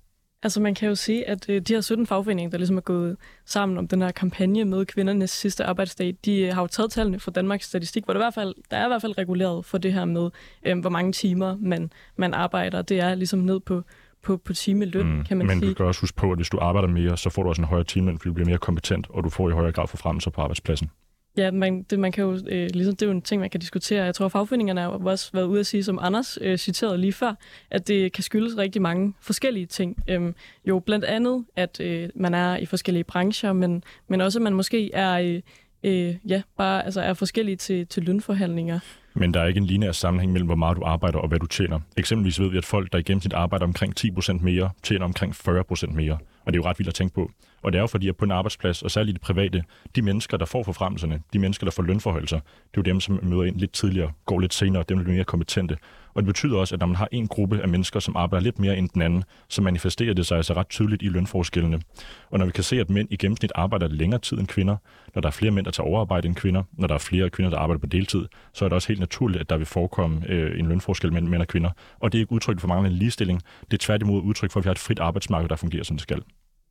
[0.43, 3.17] Altså man kan jo sige, at øh, de her 17 fagforeninger, der ligesom er gået
[3.45, 7.19] sammen om den her kampagne med kvindernes sidste arbejdsdag, de øh, har jo taget tallene
[7.19, 9.77] fra Danmarks Statistik, hvor det i hvert fald, der er i hvert fald reguleret for
[9.77, 10.29] det her med,
[10.65, 12.81] øh, hvor mange timer man, man arbejder.
[12.81, 13.83] Det er ligesom ned på,
[14.23, 15.65] på, på timeløn, mm, kan man men sige.
[15.65, 17.61] Men du kan også huske på, at hvis du arbejder mere, så får du også
[17.61, 20.31] en højere timeløn, fordi du bliver mere kompetent, og du får i højere grad forfremmelser
[20.31, 20.89] på arbejdspladsen.
[21.37, 23.59] Ja, man, det, man kan jo, øh, ligesom, det er jo en ting, man kan
[23.59, 24.03] diskutere.
[24.03, 27.33] Jeg tror, fagforeningerne har også været ude at sige, som Anders øh, citerede lige før,
[27.71, 29.97] at det kan skyldes rigtig mange forskellige ting.
[30.07, 34.43] Øhm, jo blandt andet, at øh, man er i forskellige brancher, men, men også, at
[34.43, 35.41] man måske er, øh,
[35.83, 38.79] øh, ja, bare, altså er forskellige til, til lønforhandlinger.
[39.13, 41.45] Men der er ikke en lineær sammenhæng mellem, hvor meget du arbejder og hvad du
[41.45, 41.79] tjener.
[41.97, 45.91] Eksempelvis ved vi, at folk, der i gennemsnit arbejder omkring 10% mere, tjener omkring 40%
[45.91, 46.17] mere.
[46.49, 47.31] Og det er jo ret vildt at tænke på.
[47.61, 49.63] Og det er jo fordi, at på en arbejdsplads, og særligt det private,
[49.95, 53.19] de mennesker, der får forfremmelserne, de mennesker, der får lønforhøjelser, det er jo dem, som
[53.23, 55.77] møder ind lidt tidligere, går lidt senere, dem der bliver mere kompetente.
[56.13, 58.59] Og det betyder også, at når man har en gruppe af mennesker, som arbejder lidt
[58.59, 61.81] mere end den anden, så manifesterer det sig altså ret tydeligt i lønforskellene.
[62.29, 64.77] Og når vi kan se, at mænd i gennemsnit arbejder længere tid end kvinder,
[65.15, 67.49] når der er flere mænd, der tager overarbejde end kvinder, når der er flere kvinder,
[67.49, 70.59] der arbejder på deltid, så er det også helt naturligt, at der vil forekomme øh,
[70.59, 71.69] en lønforskel mellem mænd og kvinder.
[71.99, 73.41] Og det er ikke udtryk for manglende ligestilling.
[73.61, 76.01] Det er tværtimod udtryk for, at vi har et frit arbejdsmarked, der fungerer, som det
[76.01, 76.21] skal.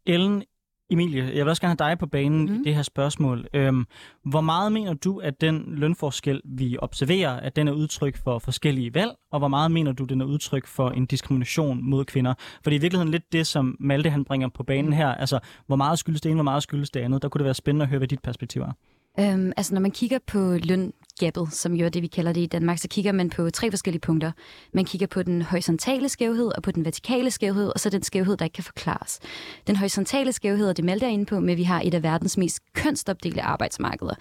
[0.09, 0.43] Ellen,
[0.91, 2.55] Emilie, jeg vil også gerne have dig på banen mm.
[2.55, 3.47] i det her spørgsmål.
[3.55, 3.87] Øhm,
[4.25, 8.95] hvor meget mener du, at den lønforskel, vi observerer, at den er udtryk for forskellige
[8.95, 12.35] valg, og hvor meget mener du, den er udtryk for en diskrimination mod kvinder?
[12.39, 15.09] For det er i virkeligheden lidt det, som Malte han bringer på banen her.
[15.09, 17.23] Altså, hvor meget skyldes det ene, hvor meget skyldes det andet?
[17.23, 18.73] Der kunne det være spændende at høre, hvad dit perspektiv er.
[19.21, 22.41] Øhm, altså, når man kigger på løn gapet, som jo er det, vi kalder det
[22.41, 24.33] i Danmark, så kigger man på tre forskellige punkter.
[24.73, 28.37] Man kigger på den horisontale skævhed, og på den vertikale skævhed, og så den skævhed,
[28.37, 29.21] der ikke kan forklares.
[29.67, 32.03] Den horisontale skævhed, og det Malte er inde på, med at vi har et af
[32.03, 34.15] verdens mest kønsopdelte arbejdsmarkeder.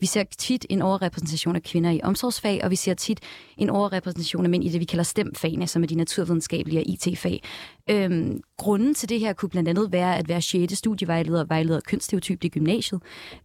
[0.00, 3.20] Vi ser tit en overrepræsentation af kvinder i omsorgsfag, og vi ser tit
[3.58, 7.42] en overrepræsentation af mænd i det, vi kalder stemfagene, som er de naturvidenskabelige og IT-fag.
[7.90, 10.72] Øhm, grunden til det her kunne blandt andet være at hver 6.
[10.78, 13.02] studievejleder vejleder kønsstereotypt i gymnasiet.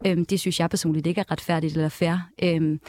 [0.08, 2.16] Øhm, det synes jeg personligt ikke er retfærdigt eller fair.
[2.44, 2.80] Øhm,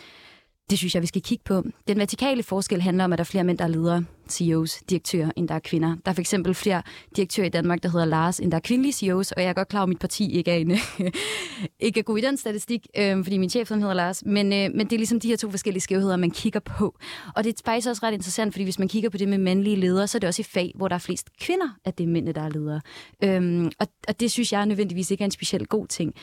[0.71, 1.65] det synes jeg, vi skal kigge på.
[1.89, 5.31] Den vertikale forskel handler om, at der er flere mænd, der er ledere, CEOs, direktører,
[5.37, 5.89] end der er kvinder.
[5.89, 6.83] Der er for eksempel flere
[7.17, 9.69] direktører i Danmark, der hedder Lars, end der er kvindelige CEOs, og jeg er godt
[9.69, 10.71] klar over, at mit parti ikke er, en,
[11.81, 14.23] ikke er god i den statistik, øh, fordi min chef hedder Lars.
[14.27, 16.99] Men, øh, men det er ligesom de her to forskellige skævheder, man kigger på.
[17.37, 19.77] Og det er faktisk også ret interessant, fordi hvis man kigger på det med mandlige
[19.77, 22.09] ledere, så er det også i fag, hvor der er flest kvinder, at det er
[22.09, 22.81] mændene, der er ledere.
[23.25, 26.15] Øh, og, og det synes jeg nødvendigvis ikke er en specielt god ting.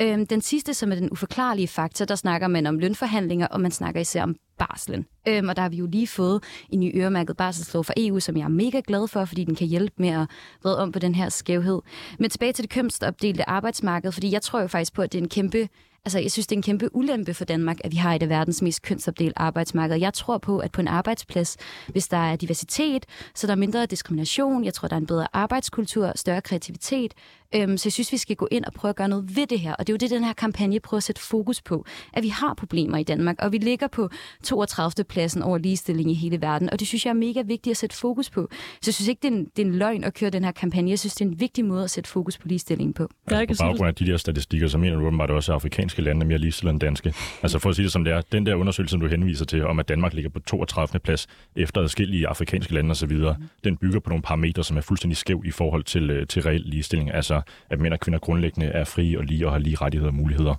[0.00, 3.70] Øhm, den sidste, som er den uforklarlige faktor, der snakker man om lønforhandlinger, og man
[3.70, 5.06] snakker især om barslen.
[5.28, 8.36] Øhm, og der har vi jo lige fået en ny øremærket barselslov fra EU, som
[8.36, 10.26] jeg er mega glad for, fordi den kan hjælpe med at
[10.62, 11.80] vrede om på den her skævhed.
[12.18, 15.22] Men tilbage til det kønsopdelte arbejdsmarked, fordi jeg tror jo faktisk på, at det er
[15.22, 15.68] en kæmpe
[16.04, 18.28] Altså, jeg synes, det er en kæmpe ulempe for Danmark, at vi har et af
[18.28, 19.96] verdens mest kønsopdelte arbejdsmarked.
[19.96, 21.56] Jeg tror på, at på en arbejdsplads,
[21.88, 24.64] hvis der er diversitet, så der er mindre diskrimination.
[24.64, 27.14] Jeg tror, der er en bedre arbejdskultur, større kreativitet.
[27.54, 29.60] Øhm, så jeg synes, vi skal gå ind og prøve at gøre noget ved det
[29.60, 29.74] her.
[29.74, 31.84] Og det er jo det, den her kampagne prøver at sætte fokus på.
[32.12, 34.08] At vi har problemer i Danmark, og vi ligger på
[34.44, 35.04] 32.
[35.04, 36.70] pladsen over ligestilling i hele verden.
[36.70, 38.48] Og det synes jeg er mega vigtigt at sætte fokus på.
[38.52, 40.52] Så jeg synes ikke, det er en, det er en løgn at køre den her
[40.52, 40.90] kampagne.
[40.90, 43.08] Jeg synes, det er en vigtig måde at sætte fokus på ligestilling på.
[43.30, 46.22] Altså, på baggrund af de der statistikker, så mener du åbenbart også, at afrikanske lande
[46.22, 47.14] er mere ligestillet end danske.
[47.42, 49.66] Altså for at sige det som det er, den der undersøgelse, som du henviser til,
[49.66, 51.00] om at Danmark ligger på 32.
[51.00, 53.26] plads efter adskillige afrikanske lande osv., mm.
[53.64, 56.62] den bygger på nogle parametre, som er fuldstændig skæv i forhold til, øh, til reel
[56.64, 57.14] ligestilling.
[57.14, 60.16] Altså at mænd og kvinder grundlæggende er frie og lige og har lige rettigheder og
[60.16, 60.54] muligheder.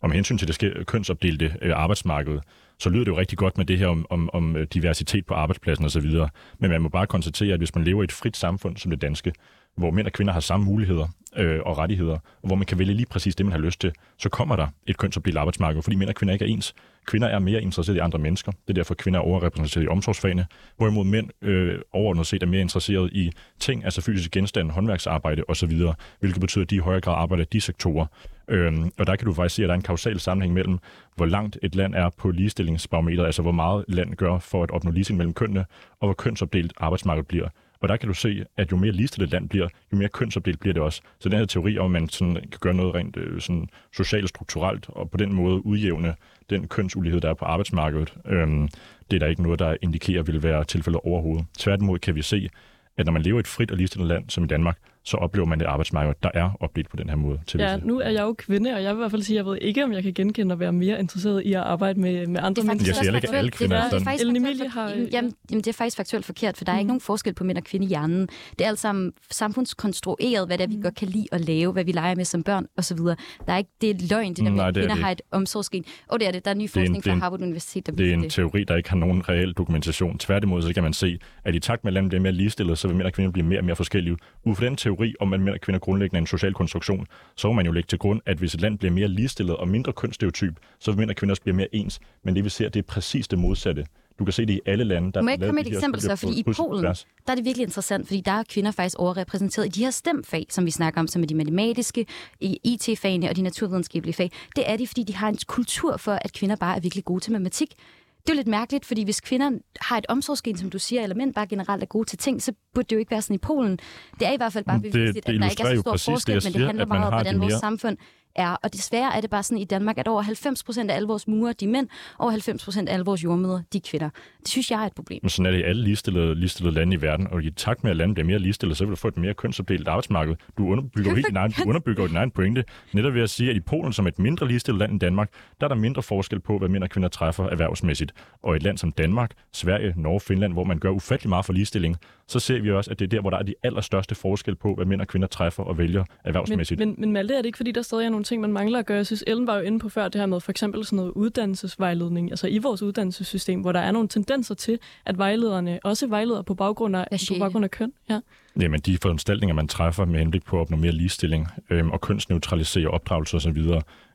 [0.00, 2.38] Og med hensyn til det kønsopdelte øh, arbejdsmarked,
[2.78, 5.34] så lyder det jo rigtig godt med det her om, om, om øh, diversitet på
[5.34, 6.10] arbejdspladsen osv.
[6.58, 9.02] Men man må bare konstatere, at hvis man lever i et frit samfund som det
[9.02, 9.32] danske,
[9.76, 12.94] hvor mænd og kvinder har samme muligheder øh, og rettigheder, og hvor man kan vælge
[12.94, 16.08] lige præcis det, man har lyst til, så kommer der et kønsopdelt arbejdsmarked, fordi mænd
[16.08, 16.74] og kvinder ikke er ens.
[17.06, 18.52] Kvinder er mere interesseret i andre mennesker.
[18.52, 22.60] Det er derfor, kvinder er overrepræsenteret i omsorgsfagene, hvorimod mænd øh, overordnet set er mere
[22.60, 25.78] interesseret i ting, altså fysiske genstande, håndværksarbejde osv.,
[26.20, 28.06] hvilket betyder, at de i højere grad arbejder i de sektorer.
[28.48, 30.78] Øhm, og der kan du faktisk se, at der er en kausal sammenhæng mellem,
[31.16, 34.90] hvor langt et land er på ligestillingsbarometeret, altså hvor meget land gør for at opnå
[34.90, 35.64] ligestilling mellem kønnene,
[36.00, 37.48] og hvor kønsopdelt arbejdsmarkedet bliver.
[37.82, 40.60] Og der kan du se, at jo mere ligestillet et land bliver, jo mere kønsopdelt
[40.60, 41.02] bliver det også.
[41.18, 44.28] Så den her teori om, at man sådan kan gøre noget rent øh, sådan socialt
[44.28, 46.14] strukturelt, og på den måde udjævne
[46.50, 48.68] den kønsulighed, der er på arbejdsmarkedet, øhm,
[49.10, 51.46] det er der ikke noget, der indikerer vil være tilfældet overhovedet.
[51.58, 52.48] Tværtimod kan vi se,
[52.96, 55.46] at når man lever i et frit og ligestillet land som i Danmark, så oplever
[55.46, 57.38] man det arbejdsmarked, der er opdelt på den her måde.
[57.46, 59.44] Til ja, nu er jeg jo kvinde, og jeg vil i hvert fald sige, at
[59.44, 62.26] jeg ved ikke, om jeg kan genkende at være mere interesseret i at arbejde med,
[62.26, 62.88] med andre mennesker.
[62.88, 64.88] Jeg siger ikke alle kvinder det er, det er Ellen Emilie har...
[64.88, 66.80] Jamen, jamen, det er faktisk faktuelt forkert, for der er mm.
[66.80, 68.28] ikke nogen forskel på mænd og kvinde i hjernen.
[68.58, 70.82] Det er alt sammen samfundskonstrueret, hvad det er, vi mm.
[70.82, 72.98] godt kan lide at lave, hvad vi leger med som børn osv.
[72.98, 75.84] Der er ikke, det er løgn, det der med, at kvinder har et omsorgsgen.
[76.08, 76.44] Og det er det.
[76.44, 78.32] Der er ny forskning fra Harvard Universitet, der Det er en det.
[78.32, 80.18] teori, der ikke har nogen reel dokumentation.
[80.18, 82.88] Tværtimod, så kan man se, at i takt med, at landet bliver mere ligestillet, så
[82.88, 84.16] vil mænd og kvinder blive mere og mere forskellige.
[84.44, 87.52] Ud fra den teori om, at mænd og kvinder grundlæggende en social konstruktion, så må
[87.52, 90.54] man jo lægge til grund, at hvis et land bliver mere ligestillet og mindre kønsstereotyp,
[90.78, 92.00] så vil mænd og kvinder også blive mere ens.
[92.24, 93.86] Men det vi ser, det er præcis det modsatte.
[94.18, 95.12] Du kan se det i alle lande.
[95.12, 96.16] Der Må jeg komme med et eksempel så?
[96.16, 99.68] Fordi i Polen, der er det virkelig interessant, fordi der er kvinder faktisk overrepræsenteret i
[99.68, 102.06] de her stemfag, som vi snakker om, som er de matematiske,
[102.40, 104.30] IT-fagene og de naturvidenskabelige fag.
[104.56, 107.20] Det er de, fordi de har en kultur for, at kvinder bare er virkelig gode
[107.20, 107.74] til matematik.
[108.22, 111.16] Det er jo lidt mærkeligt, fordi hvis kvinder har et omsorgsgen, som du siger, eller
[111.16, 113.38] mænd bare generelt er gode til ting, så burde det jo ikke være sådan i
[113.38, 113.78] Polen.
[114.20, 116.44] Det er i hvert fald bare bevidst, at der ikke er så stor forskel, det,
[116.44, 117.96] men det handler meget om, hvordan vores samfund
[118.34, 118.56] er.
[118.62, 121.28] Og desværre er det bare sådan i Danmark, at over 90 procent af alle vores
[121.28, 124.10] murer, de er mænd, over 90 procent af alle vores jordmøder, de er kvinder.
[124.40, 125.18] Det synes jeg er et problem.
[125.22, 127.90] Men sådan er det i alle ligestillede, ligestillede lande i verden, og i takt med,
[127.90, 130.36] at landet bliver mere ligestillet, så vil du få et mere kønsopdelt arbejdsmarked.
[130.58, 133.56] Du underbygger, helt din egen, du underbygger din egen pointe, netop ved at sige, at
[133.56, 136.58] i Polen, som et mindre ligestillet land end Danmark, der er der mindre forskel på,
[136.58, 138.12] hvad mænd og kvinder træffer erhvervsmæssigt.
[138.42, 141.52] Og i et land som Danmark, Sverige, Norge, Finland, hvor man gør ufattelig meget for
[141.52, 141.96] ligestilling,
[142.32, 144.74] så ser vi også, at det er der, hvor der er de allerstørste forskel på,
[144.74, 146.78] hvad mænd og kvinder træffer og vælger erhvervsmæssigt.
[146.78, 148.78] Men, men, men Malte, er det ikke, fordi der stadig er nogle ting, man mangler
[148.78, 148.96] at gøre?
[148.96, 151.10] Jeg synes, Ellen var jo inde på før det her med for eksempel sådan noget
[151.10, 156.42] uddannelsesvejledning, altså i vores uddannelsessystem, hvor der er nogle tendenser til, at vejlederne også vejleder
[156.42, 157.92] på baggrund af, på baggrund af køn.
[158.10, 158.20] Ja.
[158.60, 162.88] Jamen, de foranstaltninger, man træffer med henblik på at opnå mere ligestilling øhm, og kønsneutralisere
[162.88, 163.58] opdragelse osv.,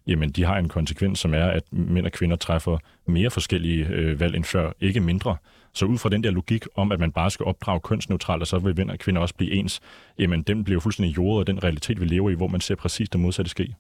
[0.08, 4.20] jamen de har en konsekvens, som er, at mænd og kvinder træffer mere forskellige øh,
[4.20, 5.38] valg end før, ikke mindre.
[5.78, 8.60] Så ud fra den der logik om, at man bare skal opdrage kønsneutralt, og så
[8.60, 9.80] vil mænd og kvinder også blive ens,
[10.20, 13.10] jamen den bliver fuldstændig jordet af den realitet, vi lever i, hvor man ser præcis
[13.10, 13.76] det modsatte ske.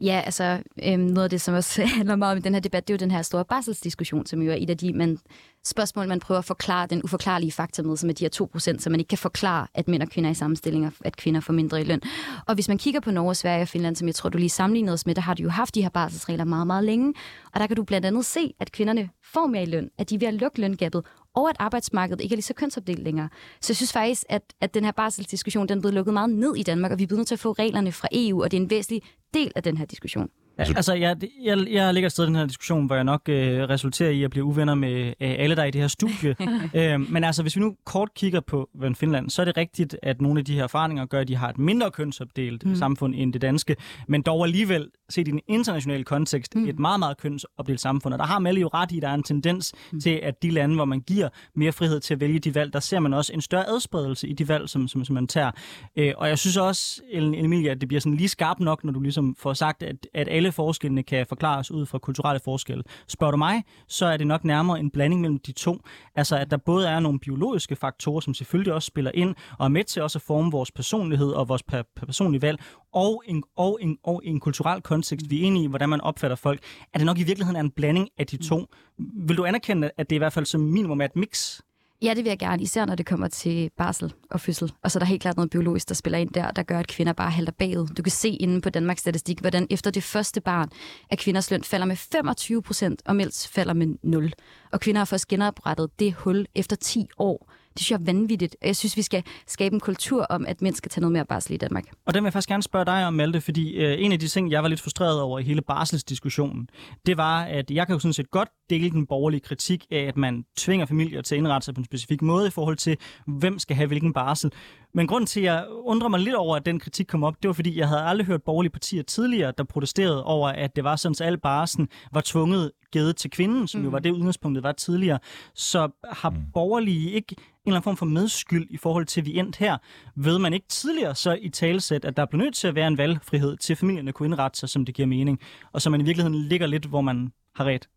[0.00, 2.88] Ja, altså øhm, noget af det, som også handler meget om i den her debat,
[2.88, 5.18] det er jo den her store barselsdiskussion, som jo er et af de man,
[5.64, 8.90] spørgsmål, man prøver at forklare den uforklarlige faktor med, som er de her 2%, så
[8.90, 11.52] man ikke kan forklare, at mænd og kvinder er i samme stillinger, at kvinder får
[11.52, 12.00] mindre i løn.
[12.46, 14.94] Og hvis man kigger på Norge, Sverige og Finland, som jeg tror, du lige sammenlignede
[14.94, 17.14] os med, der har du jo haft de her barselsregler meget, meget længe.
[17.54, 20.14] Og der kan du blandt andet se, at kvinderne får mere i løn, at de
[20.14, 23.28] er ved at lukke løngabet, og at arbejdsmarkedet ikke er lige så kønsopdelt længere.
[23.60, 26.56] Så jeg synes faktisk, at, at den her barselsdiskussion, den er blevet lukket meget ned
[26.56, 28.56] i Danmark, og vi er blevet nødt til at få reglerne fra EU, og det
[28.56, 29.02] er en væsentlig
[29.34, 30.28] del af den her diskussion.
[30.58, 33.62] Altså, altså jeg, jeg, jeg ligger sted i den her diskussion, hvor jeg nok øh,
[33.62, 36.36] resulterer i at blive uvenner med øh, alle, der er i det her studie.
[36.74, 40.20] øh, men altså, hvis vi nu kort kigger på Finland, så er det rigtigt, at
[40.20, 42.76] nogle af de her erfaringer gør, at de har et mindre kønsopdelt mm.
[42.76, 43.76] samfund end det danske,
[44.08, 46.68] men dog alligevel, set i en international kontekst, mm.
[46.68, 48.14] et meget, meget kønsopdelt samfund.
[48.14, 50.00] Og der har Melle jo ret i, at der er en tendens mm.
[50.00, 52.80] til, at de lande, hvor man giver mere frihed til at vælge de valg, der
[52.80, 55.50] ser man også en større adspredelse i de valg, som, som, som man tager.
[55.96, 59.00] Øh, og jeg synes også, Emilie, at det bliver sådan lige skarpt nok, når du
[59.00, 62.84] ligesom får sagt, at, at alle alle forskellene kan forklares ud fra kulturelle forskelle.
[63.08, 65.80] Spørger du mig, så er det nok nærmere en blanding mellem de to.
[66.14, 69.68] Altså, at der både er nogle biologiske faktorer, som selvfølgelig også spiller ind, og er
[69.68, 71.62] med til også at forme vores personlighed og vores
[71.96, 72.58] personlige valg,
[72.92, 76.36] og en, og, en, og en kulturel kontekst, vi er inde i, hvordan man opfatter
[76.36, 76.60] folk,
[76.94, 78.66] er det nok i virkeligheden er en blanding af de to.
[78.98, 81.60] Vil du anerkende, at det i hvert fald som minimum er et mix?
[82.02, 84.72] Ja, det vil jeg gerne, især når det kommer til barsel og fødsel.
[84.82, 86.86] Og så er der helt klart noget biologisk, der spiller ind der, der gør, at
[86.86, 87.86] kvinder bare halter bagud.
[87.86, 90.68] Du kan se inde på Danmarks Statistik, hvordan efter det første barn,
[91.10, 94.32] at kvinders løn falder med 25 procent, og mælds falder med 0.
[94.72, 97.52] Og kvinder har først genoprettet det hul efter 10 år.
[97.78, 98.56] Det synes jeg er vanvittigt.
[98.64, 101.54] Jeg synes, vi skal skabe en kultur om, at mænd skal tage noget mere barsel
[101.54, 101.84] i Danmark.
[102.06, 104.28] Og den vil jeg faktisk gerne spørge dig om, Malte, fordi øh, en af de
[104.28, 106.68] ting, jeg var lidt frustreret over i hele barselsdiskussionen,
[107.06, 110.16] det var, at jeg kan jo sådan set godt dele den borgerlige kritik af, at
[110.16, 113.58] man tvinger familier til at indrette sig på en specifik måde i forhold til, hvem
[113.58, 114.52] skal have hvilken barsel.
[114.98, 117.48] Men grund til, at jeg undrer mig lidt over, at den kritik kom op, det
[117.48, 120.96] var fordi, jeg havde aldrig hørt borgerlige partier tidligere, der protesterede over, at det var
[120.96, 123.84] sådan, at al barsen var tvunget givet til kvinden, som mm.
[123.84, 125.18] jo var det udgangspunktet var tidligere.
[125.54, 126.36] Så har mm.
[126.54, 129.76] borgerlige ikke en eller anden form for medskyld i forhold til, at vi endte her?
[130.16, 132.98] Ved man ikke tidligere så i talesæt, at der bliver nødt til at være en
[132.98, 135.40] valgfrihed til familien at kunne indrette sig, som det giver mening,
[135.72, 137.88] og så man i virkeligheden ligger lidt, hvor man har ret?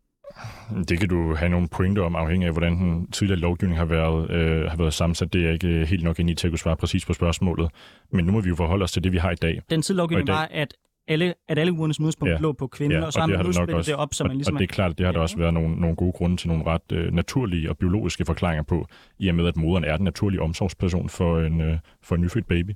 [0.88, 4.30] Det kan du have nogle pointer om, afhængig af, hvordan den tidligere lovgivning har været,
[4.30, 5.32] øh, har været sammensat.
[5.32, 7.70] Det er ikke øh, helt nok ind i til at kunne svare præcis på spørgsmålet.
[8.12, 9.60] Men nu må vi jo forholde os til det, vi har i dag.
[9.70, 10.34] Den tidligere lovgivning dag...
[10.34, 10.74] var, at
[11.08, 12.38] alle, at alle ugernes udgangspunkt ja.
[12.38, 14.54] lå på kvinden, ja, og så har man udspillet det op, så man ligesom...
[14.54, 16.48] Og det er klart, at det har der også været nogle, nogle gode grunde til
[16.48, 18.86] nogle ret uh, naturlige og biologiske forklaringer på,
[19.18, 22.46] i og med, at moderen er den naturlige omsorgsperson for en, uh, for en nyfødt
[22.46, 22.70] baby.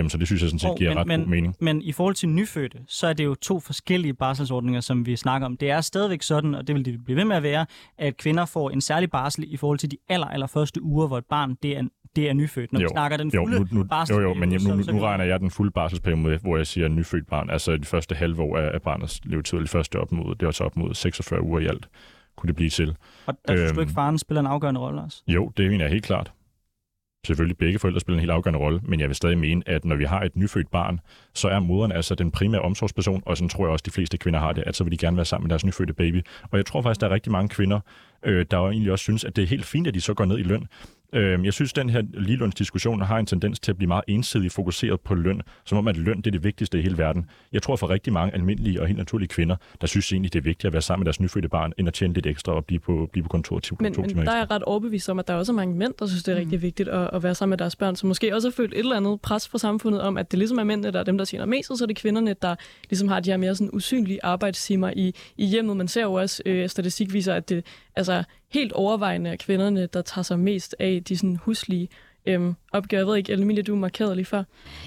[0.00, 1.56] Um, så det synes jeg sådan set oh, giver men, ret men, god mening.
[1.60, 5.46] Men i forhold til nyfødte, så er det jo to forskellige barselsordninger, som vi snakker
[5.46, 5.56] om.
[5.56, 7.66] Det er stadigvæk sådan, og det vil det blive ved med at være,
[7.98, 11.18] at kvinder får en særlig barsel i forhold til de aller, aller første uger, hvor
[11.18, 11.82] et barn det er
[12.16, 14.14] det er nyfødt, når jo, vi snakker den fulde jo, nu, nu, barsel.
[14.14, 17.26] Jo, jo, men nu, nu, nu regner jeg den fulde barselsperiode, hvor jeg siger nyfødt
[17.26, 20.42] barn, altså det første halve år af, af barnets levetid, det første op mod, det
[20.42, 21.88] er også op mod 46 uger i alt,
[22.36, 22.96] kunne det blive til.
[23.26, 25.22] Og der øhm, synes du ikke, faren spiller en afgørende rolle også?
[25.28, 26.32] Jo, det mener jeg helt klart.
[27.26, 29.96] Selvfølgelig begge forældre spiller en helt afgørende rolle, men jeg vil stadig mene, at når
[29.96, 31.00] vi har et nyfødt barn,
[31.34, 34.40] så er moderen altså den primære omsorgsperson, og sådan tror jeg også, de fleste kvinder
[34.40, 36.22] har det, at så vil de gerne være sammen med deres nyfødte baby.
[36.50, 37.80] Og jeg tror faktisk, der er rigtig mange kvinder,
[38.22, 40.24] øh, der jo egentlig også synes, at det er helt fint, at de så går
[40.24, 40.68] ned i løn.
[41.12, 44.52] Øh, jeg synes, at den her ligelønsdiskussion har en tendens til at blive meget ensidigt
[44.52, 47.26] fokuseret på løn, som om at løn det er det vigtigste i hele verden.
[47.52, 50.42] Jeg tror for rigtig mange almindelige og helt naturlige kvinder, der synes egentlig, det er
[50.42, 52.80] vigtigt at være sammen med deres nyfødte barn, end at tjene lidt ekstra og blive
[52.80, 55.38] på, blive på kontor til men, men der er ret overbevist om, at der er
[55.38, 56.40] også mange mænd, der synes, det er mm.
[56.40, 58.78] rigtig vigtigt at, at være sammen med deres børn, som måske også har følt et
[58.78, 61.24] eller andet pres fra samfundet om, at det ligesom er mændene, der er dem, der
[61.24, 62.54] tjener mest, og så er det kvinderne, der
[62.90, 65.76] ligesom har de her mere sådan usynlige arbejdstimer i, i hjemmet.
[65.76, 67.64] Man ser jo også, øh, statistik viser, at det
[67.96, 71.88] altså helt overvejende af kvinderne, der tager sig mest af de sådan huslige
[72.26, 73.00] øhm, opgave.
[73.00, 74.42] Jeg ved ikke, Emilie, du markerede lige før.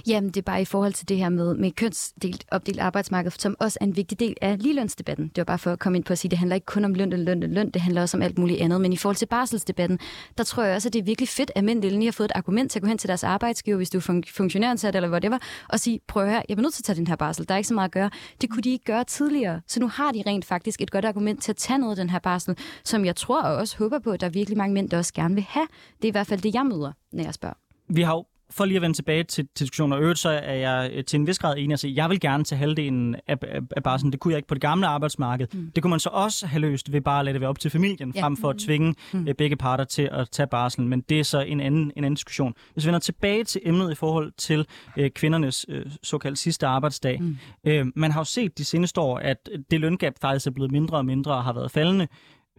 [0.08, 3.56] Jamen, det er bare i forhold til det her med, med kønsdelt opdelt arbejdsmarked, som
[3.60, 5.28] også er en vigtig del af ligelønsdebatten.
[5.28, 6.86] Det var bare for at komme ind på at sige, at det handler ikke kun
[6.86, 8.82] om løn, løn, løn, det handler også om alt muligt andet.
[8.82, 10.00] Men i forhold til barselsdebatten,
[10.38, 12.32] der tror jeg også, at det er virkelig fedt, at mænd lige har fået et
[12.36, 15.38] argument til at gå hen til deres arbejdsgiver, hvis du er fun- funktionæransat eller whatever,
[15.70, 17.58] og sige, prøv her, jeg er nødt til at tage den her barsel, der er
[17.58, 18.10] ikke så meget at gøre.
[18.42, 19.62] Det kunne de ikke gøre tidligere.
[19.68, 22.10] Så nu har de rent faktisk et godt argument til at tage noget af den
[22.10, 24.90] her barsel, som jeg tror og også håber på, at der er virkelig mange mænd,
[24.90, 25.68] der også gerne vil have.
[25.98, 27.56] Det er i hvert fald det, jeg møder, når jeg spørger
[27.90, 30.54] vi har jo for lige at vende tilbage til, til diskussionen, og øvrigt så er
[30.54, 33.38] jeg øh, til en vis grad enig at sige, jeg vil gerne til halvdelen af,
[33.42, 35.48] af, af bare sådan, det kunne jeg ikke på det gamle arbejdsmarked.
[35.54, 35.72] Mm.
[35.76, 37.72] Det kunne man så også have løst ved bare at lade det være op til
[37.72, 38.24] familien, ja.
[38.24, 38.60] frem for at mm.
[38.60, 39.28] tvinge mm.
[39.38, 42.54] begge parter til at tage barslen, men det er så en anden, en anden diskussion.
[42.74, 44.66] Hvis vi vender tilbage til emnet i forhold til
[44.98, 47.38] øh, kvindernes øh, såkaldt sidste arbejdsdag, mm.
[47.64, 50.98] øh, man har jo set de seneste år, at det løngab faktisk er blevet mindre
[50.98, 52.08] og mindre og har været faldende,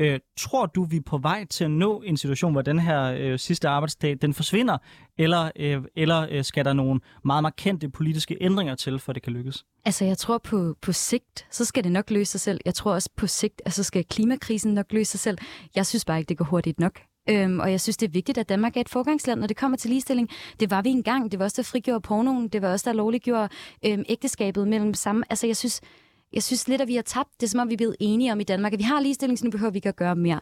[0.00, 3.02] Øh, tror du, vi er på vej til at nå en situation, hvor den her
[3.18, 4.78] øh, sidste arbejdsdag den forsvinder,
[5.18, 9.32] eller, øh, eller øh, skal der nogle meget markante politiske ændringer til, for det kan
[9.32, 9.64] lykkes?
[9.84, 12.60] Altså, jeg tror på, på sigt, så skal det nok løse sig selv.
[12.64, 15.38] Jeg tror også på sigt, altså skal klimakrisen nok løse sig selv.
[15.74, 17.00] Jeg synes bare ikke, det går hurtigt nok.
[17.30, 19.76] Øhm, og jeg synes, det er vigtigt, at Danmark er et forgangsland, når det kommer
[19.76, 20.28] til ligestilling.
[20.60, 21.32] Det var vi engang.
[21.32, 22.48] Det var også der frigjorde pornoen.
[22.48, 23.48] Det var også der lovliggjorde
[23.86, 25.24] øhm, ægteskabet mellem samme.
[25.30, 25.80] Altså, jeg synes,
[26.32, 27.40] jeg synes lidt, at vi har tabt.
[27.40, 29.38] Det er som om, vi er blevet enige om i Danmark, at vi har ligestilling,
[29.38, 30.40] så nu behøver vi ikke at gøre mere.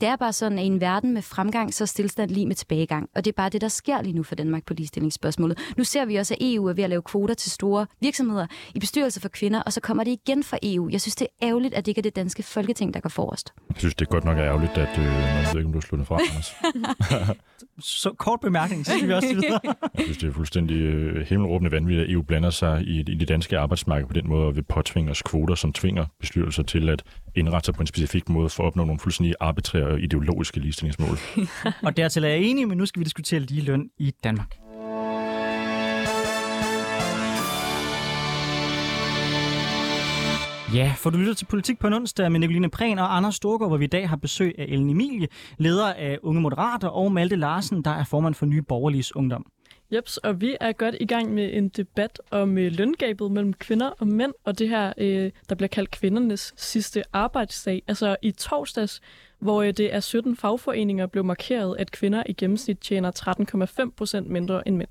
[0.00, 2.54] Det er bare sådan, at i en verden med fremgang, så er stillstand lige med
[2.54, 3.08] tilbagegang.
[3.14, 5.58] Og det er bare det, der sker lige nu for Danmark på ligestillingsspørgsmålet.
[5.76, 8.78] Nu ser vi også, at EU er ved at lave kvoter til store virksomheder i
[8.78, 10.88] bestyrelser for kvinder, og så kommer det igen fra EU.
[10.90, 13.52] Jeg synes, det er ærgerligt, at det ikke er det danske folketing, der går forrest.
[13.68, 15.80] Jeg synes, det er godt nok ærgerligt, at øh, man ved ikke, om du har
[15.80, 17.36] sluttet fra, Anders.
[17.80, 19.60] Så kort bemærkning, så skal vi også videre.
[19.94, 23.28] Jeg synes, det er fuldstændig øh, himmelråbende vanvittigt, at EU blander sig i, i det
[23.28, 27.02] danske arbejdsmarked på den måde, og vil påtvinge os kvoter, som tvinger bestyrelser til at
[27.34, 31.18] indrette sig på en specifik måde for at opnå nogle fuldstændig arbitrære ideologiske ligestillingsmål.
[31.86, 34.58] og dertil er jeg enig, men nu skal vi diskutere lige løn i Danmark.
[40.74, 43.68] Ja, for du lytter til Politik på en onsdag med Nicoline Prehn og Anders Storgård,
[43.68, 47.36] hvor vi i dag har besøg af Ellen Emilie, leder af Unge Moderater, og Malte
[47.36, 49.46] Larsen, der er formand for Nye Borgerliges Ungdom.
[49.92, 53.86] Jeps, og vi er godt i gang med en debat om øh, løngabet mellem kvinder
[53.86, 57.82] og mænd, og det her, øh, der bliver kaldt kvindernes sidste arbejdsdag.
[57.88, 59.00] Altså i torsdags,
[59.38, 63.10] hvor øh, det er 17 fagforeninger blev markeret, at kvinder i gennemsnit tjener
[63.84, 64.88] 13,5 procent mindre end mænd.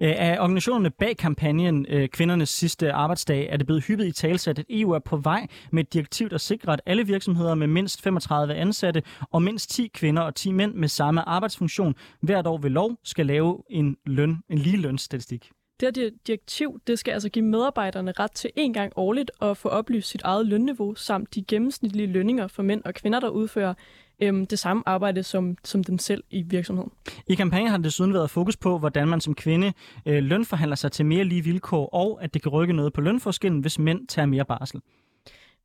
[0.00, 4.58] Af øh, organisationerne bag kampagnen øh, Kvindernes sidste arbejdsdag er det blevet hyppigt i talsat,
[4.58, 8.02] at EU er på vej med et direktiv, der sikrer, at alle virksomheder med mindst
[8.02, 12.70] 35 ansatte og mindst 10 kvinder og 10 mænd med samme arbejdsfunktion hvert år ved
[12.70, 15.50] lov skal lave en, løn, en lige lønstatistik.
[15.80, 19.68] Det her direktiv det skal altså give medarbejderne ret til en gang årligt at få
[19.68, 23.74] oplyst sit eget lønniveau samt de gennemsnitlige lønninger for mænd og kvinder, der udfører
[24.20, 26.92] øhm, det samme arbejde som, som dem selv i virksomheden.
[27.26, 29.72] I kampagnen har det desuden været fokus på, hvordan man som kvinde
[30.06, 33.60] øh, lønforhandler sig til mere lige vilkår, og at det kan rykke noget på lønforskellen,
[33.60, 34.80] hvis mænd tager mere barsel.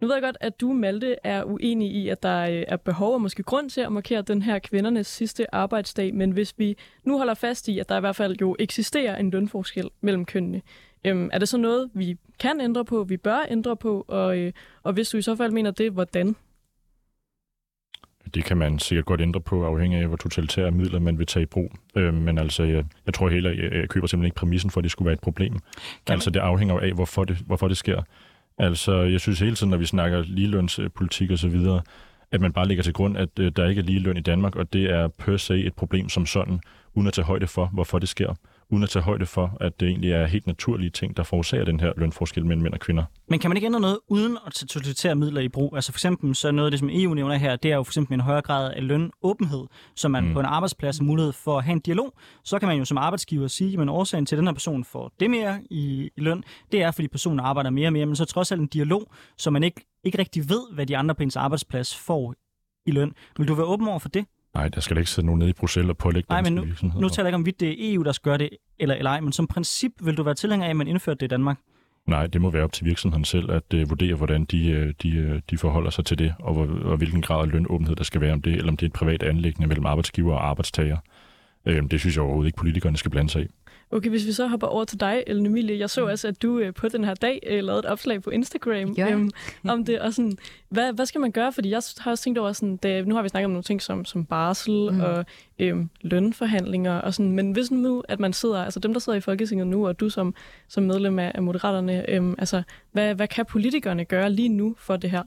[0.01, 3.13] Nu ved jeg godt, at du, Malte, er uenig i, at der øh, er behov
[3.13, 7.17] og måske grund til at markere den her kvindernes sidste arbejdsdag, men hvis vi nu
[7.17, 10.61] holder fast i, at der i hvert fald jo eksisterer en lønforskel mellem kønnene,
[11.05, 14.53] øhm, er det så noget, vi kan ændre på, vi bør ændre på, og, øh,
[14.83, 16.35] og hvis du i så fald mener det, hvordan?
[18.33, 21.43] Det kan man sikkert godt ændre på, afhængig af, hvor totalitære midler man vil tage
[21.43, 21.71] i brug.
[21.95, 24.83] Øh, men altså, jeg, jeg tror heller, jeg, jeg køber simpelthen ikke præmissen for, at
[24.83, 25.53] det skulle være et problem.
[26.05, 28.01] Kan altså, det afhænger af, hvorfor det, hvorfor det sker.
[28.57, 31.81] Altså, jeg synes hele tiden, når vi snakker ligelønspolitik og så videre,
[32.31, 34.73] at man bare lægger til grund, at øh, der ikke er ligeløn i Danmark, og
[34.73, 36.59] det er per se et problem som sådan,
[36.93, 38.35] uden at tage højde for, hvorfor det sker
[38.71, 41.79] uden at tage højde for, at det egentlig er helt naturlige ting, der forårsager den
[41.79, 43.03] her lønforskel mellem mænd og kvinder.
[43.27, 45.75] Men kan man ikke ændre noget uden at tage totalitære midler i brug?
[45.75, 47.91] Altså for eksempel så noget af det, som EU nævner her, det er jo for
[47.91, 49.65] eksempel en højere grad af lønåbenhed,
[49.95, 50.33] så man mm.
[50.33, 52.13] på en arbejdsplads har mulighed for at have en dialog.
[52.43, 55.11] Så kan man jo som arbejdsgiver sige, at årsagen til, at den her person får
[55.19, 58.25] det mere i, i løn, det er, fordi personen arbejder mere og mere, men så
[58.25, 61.35] trods alt en dialog, så man ikke, ikke rigtig ved, hvad de andre på ens
[61.35, 62.35] arbejdsplads får
[62.85, 63.13] i løn.
[63.37, 64.25] Vil du være åben over for det?
[64.53, 66.61] Nej, der skal ikke sidde nogen nede i Bruxelles og pålægge Nej, men nu,
[66.99, 69.11] nu taler jeg ikke om, hvorvidt det er EU, der skal gøre det, eller, eller
[69.11, 71.57] ej, men som princip vil du være tilhænger af, at man indfører det i Danmark?
[72.07, 75.31] Nej, det må være op til virksomheden selv at uh, vurdere, hvordan de, uh, de,
[75.31, 78.21] uh, de forholder sig til det, og, hvor, og hvilken grad af lønåbenhed der skal
[78.21, 80.97] være om det, eller om det er et privat anlæggende mellem arbejdsgiver og arbejdstager.
[81.65, 83.47] Uh, det synes jeg overhovedet ikke, politikerne skal blande sig i.
[83.91, 85.79] Okay, hvis vi så hopper over til dig, Ellen Emilie.
[85.79, 88.29] Jeg så også, at du øh, på den her dag øh, lavede et opslag på
[88.29, 89.11] Instagram ja.
[89.11, 89.31] øhm,
[89.67, 89.99] om det.
[89.99, 90.37] Og sådan,
[90.69, 91.53] hvad, hvad skal man gøre?
[91.53, 93.81] Fordi jeg har også tænkt over, sådan, det, nu har vi snakket om nogle ting
[93.81, 95.01] som, som barsel mm.
[95.01, 95.25] og
[95.59, 96.93] øhm, lønforhandlinger.
[96.93, 99.87] Og sådan, men hvis nu, at man sidder, altså dem, der sidder i Folketinget nu,
[99.87, 100.33] og du som,
[100.67, 104.97] som medlem af, af Moderaterne, øhm, altså, hvad, hvad kan politikerne gøre lige nu for
[104.97, 105.23] det her?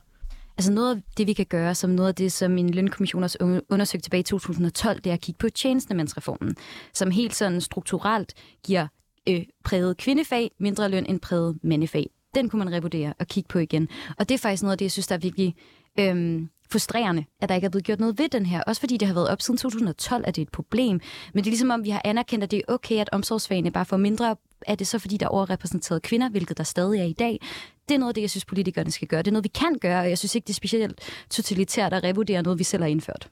[0.58, 3.60] Altså noget af det, vi kan gøre, som noget af det, som min lønkommission også
[3.68, 6.56] undersøgte tilbage i 2012, det er at kigge på tjenestemandsreformen,
[6.94, 8.34] som helt sådan strukturelt
[8.64, 8.86] giver
[9.28, 12.10] øh, præget kvindefag mindre løn end præget mandefag.
[12.34, 13.88] Den kunne man revurdere og kigge på igen.
[14.18, 15.54] Og det er faktisk noget af det, jeg synes, der er virkelig
[15.98, 16.42] øh,
[16.72, 18.62] frustrerende, at der ikke er blevet gjort noget ved den her.
[18.62, 21.00] Også fordi det har været op siden 2012, at det er et problem.
[21.34, 23.84] Men det er ligesom om, vi har anerkendt, at det er okay, at omsorgsfagene bare
[23.84, 24.36] får mindre.
[24.66, 27.40] Er det så fordi, der er overrepræsenteret kvinder, hvilket der stadig er i dag?
[27.88, 29.22] Det er noget af det, jeg synes, politikerne skal gøre.
[29.22, 32.04] Det er noget, vi kan gøre, og jeg synes ikke, det er specielt totalitært at
[32.04, 33.28] revurdere noget, vi selv har indført.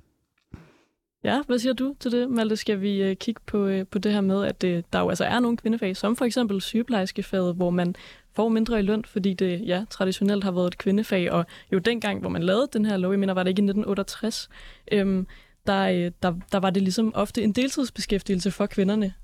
[1.24, 2.56] Ja, hvad siger du til det, Malte?
[2.56, 5.24] Skal vi øh, kigge på, øh, på det her med, at uh, der jo altså
[5.24, 7.94] er nogle kvindefag, som for eksempel sygeplejerskefaget, hvor man
[8.32, 12.20] får mindre i løn, fordi det ja, traditionelt har været et kvindefag, og jo dengang,
[12.20, 14.48] hvor man lavede den her lov, jeg mener, var det ikke i 1968,
[14.92, 15.26] øhm,
[15.66, 19.14] der, der, der var det ligesom ofte en deltidsbeskæftigelse for kvinderne.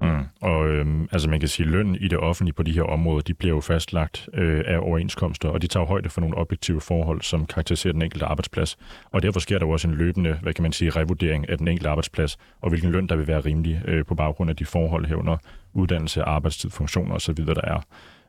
[0.00, 0.24] Mm.
[0.40, 3.20] Og øhm, altså man kan sige, at løn i det offentlige på de her områder,
[3.20, 7.22] de bliver jo fastlagt øh, af overenskomster, og de tager højde for nogle objektive forhold,
[7.22, 8.78] som karakteriserer den enkelte arbejdsplads.
[9.10, 11.68] Og derfor sker der jo også en løbende, hvad kan man sige, revurdering af den
[11.68, 15.06] enkelte arbejdsplads, og hvilken løn der vil være rimelig øh, på baggrund af de forhold
[15.06, 15.36] herunder
[15.72, 17.80] uddannelse, arbejdstid, funktioner osv., der er.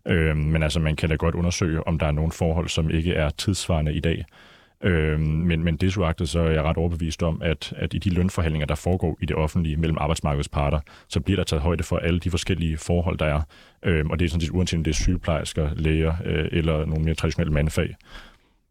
[0.07, 3.13] Øh, men altså man kan da godt undersøge, om der er nogle forhold, som ikke
[3.13, 4.26] er tidsvarende i dag.
[4.84, 8.65] Øh, men, men desuagtet så er jeg ret overbevist om, at, at i de lønforhandlinger,
[8.65, 12.19] der foregår i det offentlige mellem arbejdsmarkedets parter, så bliver der taget højde for alle
[12.19, 13.41] de forskellige forhold, der er.
[13.86, 17.03] Øh, og det er sådan set uanset om det er sygeplejersker, læger øh, eller nogle
[17.03, 17.95] mere traditionelle mandfag.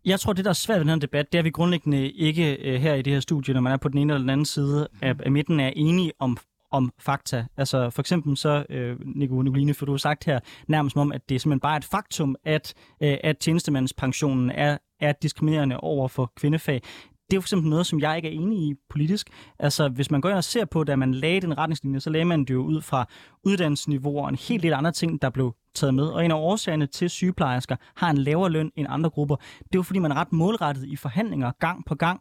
[0.04, 2.11] Jeg tror, det der er svært ved den her debat, det er, at vi grundlæggende
[2.11, 4.30] ikke øh, her i det her studie, når man er på den ene eller den
[4.30, 6.38] anden side af, af midten, er enige om
[6.72, 7.46] om fakta.
[7.56, 11.28] Altså for eksempel så, øh, Nico Nicoline, for du har sagt her nærmest om, at
[11.28, 16.32] det er simpelthen bare et faktum, at, øh, at tjenestemandspensionen er, er diskriminerende over for
[16.36, 16.82] kvindefag.
[17.30, 19.28] Det er jo for eksempel noget, som jeg ikke er enig i politisk.
[19.59, 22.24] Altså, hvis man går ind og ser på, da man lagde den retningslinje, så lagde
[22.24, 23.09] man det jo ud fra
[23.44, 26.05] uddannelsesniveau og en helt del andre ting, der blev taget med.
[26.05, 29.74] Og en af årsagerne til, at sygeplejersker har en lavere løn end andre grupper, det
[29.74, 32.20] er jo fordi, man er ret målrettet i forhandlinger gang på gang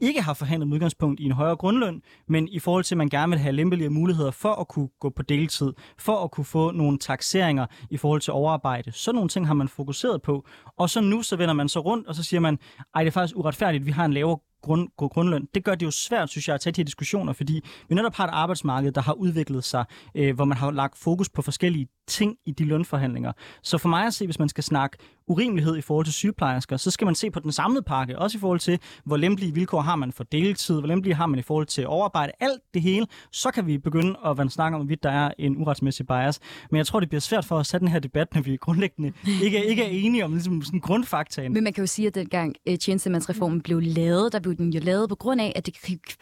[0.00, 3.08] ikke har forhandlet med udgangspunkt i en højere grundløn, men i forhold til, at man
[3.08, 6.70] gerne vil have lempelige muligheder for at kunne gå på deltid, for at kunne få
[6.70, 8.92] nogle taxeringer i forhold til overarbejde.
[8.92, 10.46] Så nogle ting har man fokuseret på.
[10.78, 12.58] Og så nu så vender man så rundt, og så siger man,
[12.94, 15.48] ej, det er faktisk uretfærdigt, vi har en lavere grund, grundløn.
[15.54, 18.14] Det gør det jo svært, synes jeg, at tage de her diskussioner, fordi vi netop
[18.14, 19.84] har et arbejdsmarked, der har udviklet sig,
[20.14, 23.32] øh, hvor man har lagt fokus på forskellige ting i de lønforhandlinger.
[23.62, 26.90] Så for mig at se, hvis man skal snakke urimelighed i forhold til sygeplejersker, så
[26.90, 29.96] skal man se på den samlede pakke, også i forhold til, hvor lempelige vilkår har
[29.96, 33.50] man for deltid, hvor lempelige har man i forhold til overarbejde, alt det hele, så
[33.50, 36.40] kan vi begynde at snakke om, hvorvidt der er en uretsmæssig bias.
[36.70, 39.12] Men jeg tror, det bliver svært for os at den her debat, når vi grundlæggende
[39.42, 41.52] ikke, ikke er enige om ligesom, sådan grundfaktaen.
[41.52, 44.80] Men man kan jo sige, at dengang øh, tjenestemandsreformen blev lavet, der blev den jo
[44.80, 45.74] lavet på grund af, at det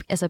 [0.08, 0.28] altså,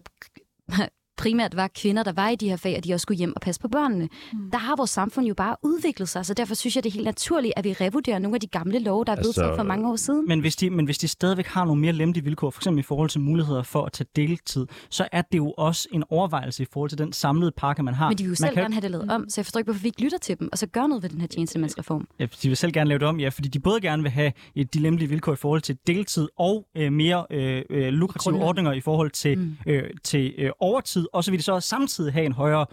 [1.17, 3.41] primært var kvinder, der var i de her fag, og de også skulle hjem og
[3.41, 4.09] passe på børnene.
[4.33, 4.51] Mm.
[4.51, 7.05] Der har vores samfund jo bare udviklet sig, så derfor synes jeg, det er helt
[7.05, 9.89] naturligt, at vi revurderer nogle af de gamle love, der er blevet altså, for mange
[9.89, 10.27] år siden.
[10.27, 12.67] Men hvis, de, men hvis de stadigvæk har nogle mere lempelige vilkår, f.eks.
[12.77, 16.63] i forhold til muligheder for at tage deltid, så er det jo også en overvejelse
[16.63, 18.09] i forhold til den samlede pakke, man har.
[18.09, 18.63] Men de vil jo selv kan...
[18.63, 20.49] gerne have det lavet om, så jeg forstår ikke, hvorfor vi ikke lytter til dem,
[20.51, 22.07] og så gør noget ved den her tjenestemandsreform.
[22.19, 24.31] Ja, de vil selv gerne lave det om, ja, fordi de både gerne vil have
[24.55, 28.71] et, de lempelige vilkår i forhold til deltid og øh, mere øh, øh, lukrative ordninger
[28.71, 29.57] i forhold til, mm.
[29.67, 32.65] øh, til øh, overtid, og så vil de så samtidig have en højere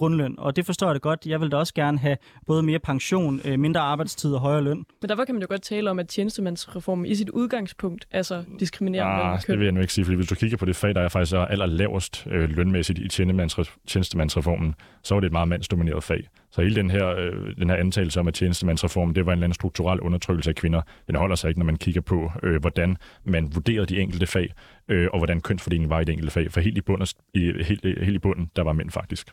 [0.00, 1.26] grundløn, og det forstår jeg det godt.
[1.26, 4.84] Jeg vil da også gerne have både mere pension, øh, mindre arbejdstid og højere løn.
[5.00, 9.04] Men derfor kan man jo godt tale om, at tjenestemandsreformen i sit udgangspunkt altså diskriminerer
[9.04, 11.00] ah, det vil jeg nu ikke sige, fordi hvis du kigger på det fag, der
[11.00, 13.08] er faktisk er aller lavest øh, lønmæssigt i
[13.86, 16.28] tjenestemandsreformen, så er det et meget mandsdomineret fag.
[16.50, 19.44] Så hele den her, øh, den her antagelse om, at tjenestemandsreformen, det var en eller
[19.44, 22.96] anden strukturel undertrykkelse af kvinder, den holder sig ikke, når man kigger på, øh, hvordan
[23.24, 24.52] man vurderede de enkelte fag,
[24.88, 26.52] øh, og hvordan kønsfordelingen var i de enkelte fag.
[26.52, 29.30] For helt i bunden, i, helt, helt i bunden der var mænd faktisk.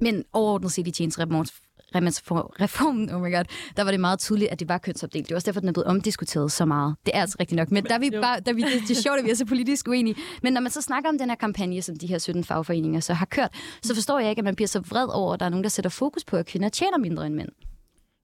[0.00, 3.44] Men overordnet set i tjenestereformen, oh my God,
[3.76, 5.26] der var det meget tydeligt, at det var kønsopdelt.
[5.26, 6.96] Det er også derfor, den er blevet omdiskuteret så meget.
[7.06, 7.70] Det er altså rigtigt nok.
[7.70, 9.34] Men der er vi bare, der er vi, det, det er sjovt, at vi er
[9.34, 10.16] så politisk uenige.
[10.42, 13.14] Men når man så snakker om den her kampagne, som de her 17 fagforeninger så
[13.14, 13.50] har kørt,
[13.82, 15.70] så forstår jeg ikke, at man bliver så vred over, at der er nogen, der
[15.70, 17.48] sætter fokus på, at kvinder tjener mindre end mænd.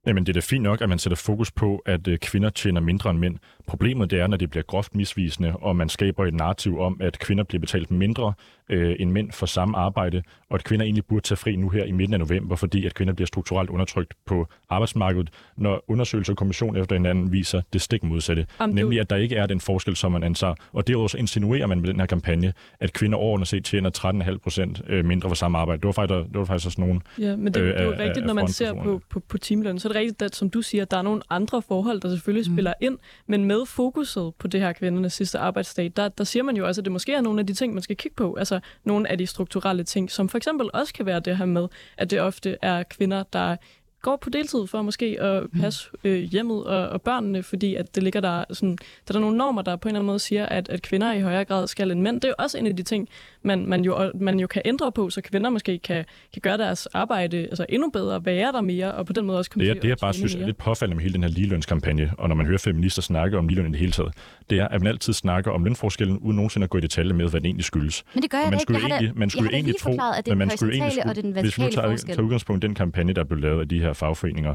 [0.07, 2.81] Jamen, det er da fint nok, at man sætter fokus på, at øh, kvinder tjener
[2.81, 3.37] mindre end mænd.
[3.66, 7.18] Problemet det er, når det bliver groft misvisende, og man skaber et narrativ om, at
[7.18, 8.33] kvinder bliver betalt mindre
[8.69, 11.85] øh, end mænd for samme arbejde, og at kvinder egentlig burde tage fri nu her
[11.85, 16.37] i midten af november, fordi at kvinder bliver strukturelt undertrykt på arbejdsmarkedet, når undersøgelser og
[16.37, 18.47] kommission efter hinanden viser det stik modsatte.
[18.59, 18.77] Om du...
[18.77, 20.55] Nemlig, at der ikke er den forskel, som man antager.
[20.73, 23.91] Og derudover så insinuerer man med den her kampagne, at kvinder overordnet set tjener
[24.25, 25.81] 13,5 procent øh, mindre for samme arbejde.
[25.81, 27.91] Det var faktisk, det var faktisk også nogen Ja, men det, øh, det er jo
[27.91, 30.51] rigtigt, af, når man ser på, på, på timeløn, så er det rigtigt, at som
[30.51, 32.55] du siger, at der er nogle andre forhold, der selvfølgelig mm.
[32.55, 36.57] spiller ind, men med fokuset på det her kvindernes sidste arbejdsdag, der, der siger man
[36.57, 38.35] jo også, at det måske er nogle af de ting, man skal kigge på.
[38.35, 38.54] Altså
[38.85, 42.11] nogle af de strukturelle ting, som for eksempel også kan være det her med, at
[42.11, 43.57] det ofte er kvinder, der
[44.05, 45.61] går på deltid for måske at mm.
[45.61, 49.21] passe øh, hjemmet og, og børnene, fordi at det ligger der sådan, der er der
[49.21, 51.67] nogle normer, der på en eller anden måde siger, at, at kvinder i højere grad
[51.67, 52.21] skal end mænd.
[52.21, 53.09] Det er jo også en af de ting,
[53.43, 56.87] man, man, jo, man jo kan ændre på, så kvinder måske kan, kan gøre deres
[56.87, 59.89] arbejde altså endnu bedre, være der mere, og på den måde også komme det Det,
[59.89, 62.59] jeg bare synes er lidt påfaldende med hele den her ligelønskampagne, og når man hører
[62.59, 64.13] feminister snakke om ligeløn i det hele taget,
[64.51, 67.28] det er, at man altid snakker om lønforskellen, uden nogensinde at gå i detalje med,
[67.30, 68.05] hvad den egentlig skyldes.
[68.14, 68.95] Men det gør jeg man skulle ikke.
[68.95, 71.70] Egentlig, man skulle egentlig tro, at det er man skulle egentlig skulle, Hvis vi nu
[71.70, 74.55] tager, tager udgangspunkt i den kampagne, der blev lavet af de her fagforeninger,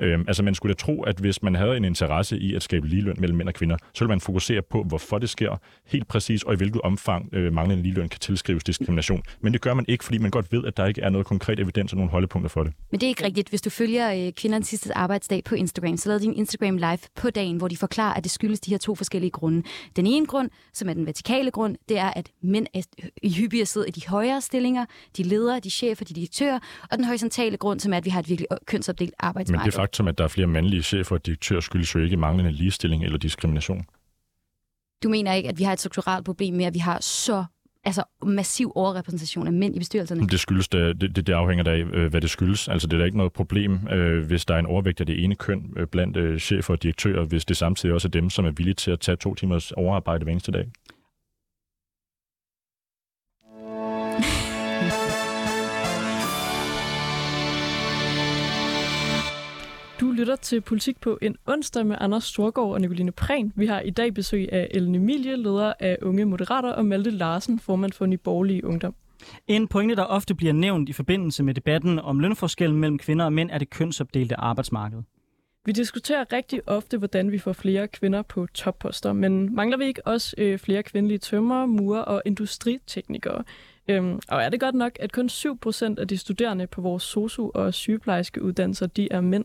[0.00, 2.88] Øhm, altså man skulle da tro, at hvis man havde en interesse i at skabe
[2.88, 6.42] ligeløn mellem mænd og kvinder, så ville man fokusere på, hvorfor det sker helt præcis,
[6.42, 9.22] og i hvilket omfang øh, manglende ligeløn kan tilskrives diskrimination.
[9.40, 11.60] Men det gør man ikke, fordi man godt ved, at der ikke er noget konkret
[11.60, 12.72] evidens og nogle holdepunkter for det.
[12.90, 13.48] Men det er ikke rigtigt.
[13.48, 16.98] Hvis du følger øh, kvindernes sidste arbejdsdag på Instagram, så lavede de en Instagram live
[17.16, 19.62] på dagen, hvor de forklarer, at det skyldes de her to forskellige grunde.
[19.96, 22.82] Den ene grund, som er den vertikale grund, det er, at mænd er
[23.22, 24.84] i hyppigere sidder i de højere stillinger,
[25.16, 26.58] de ledere, de chefer, de direktører,
[26.90, 29.64] og den horisontale grund, som er, at vi har et virkelig kønsopdelt arbejdsmarked.
[29.64, 32.52] Men det faktum, at der er flere mandlige chefer og direktører, skyldes jo ikke manglende
[32.52, 33.84] ligestilling eller diskrimination.
[35.02, 37.44] Du mener ikke, at vi har et strukturelt problem med, at vi har så
[37.84, 40.28] altså massiv overrepræsentation af mænd i bestyrelserne?
[40.28, 42.68] Det skyldes det, det, det afhænger af, øh, hvad det skyldes.
[42.68, 45.24] Altså det er da ikke noget problem, øh, hvis der er en overvægt af det
[45.24, 48.44] ene køn øh, blandt øh, chefer og direktører, hvis det samtidig også er dem, som
[48.44, 50.70] er villige til at tage to timers overarbejde hver eneste dag.
[60.20, 63.52] Lytter til Politik på en onsdag med Anders Storgård og Nicoline Prehn.
[63.56, 67.58] Vi har i dag besøg af Ellen Emilie, leder af Unge Moderater, og Malte Larsen,
[67.58, 68.94] formand for Nyborgerlige Ungdom.
[69.46, 73.32] En pointe, der ofte bliver nævnt i forbindelse med debatten om lønforskellen mellem kvinder og
[73.32, 75.02] mænd, er det kønsopdelte arbejdsmarked.
[75.66, 80.06] Vi diskuterer rigtig ofte, hvordan vi får flere kvinder på topposter, men mangler vi ikke
[80.06, 83.44] også øh, flere kvindelige tømmer, murer og industriteknikere?
[83.88, 87.50] Øhm, og er det godt nok, at kun 7% af de studerende på vores sosu-
[87.54, 89.44] og sygeplejerske uddannelser, de er mænd?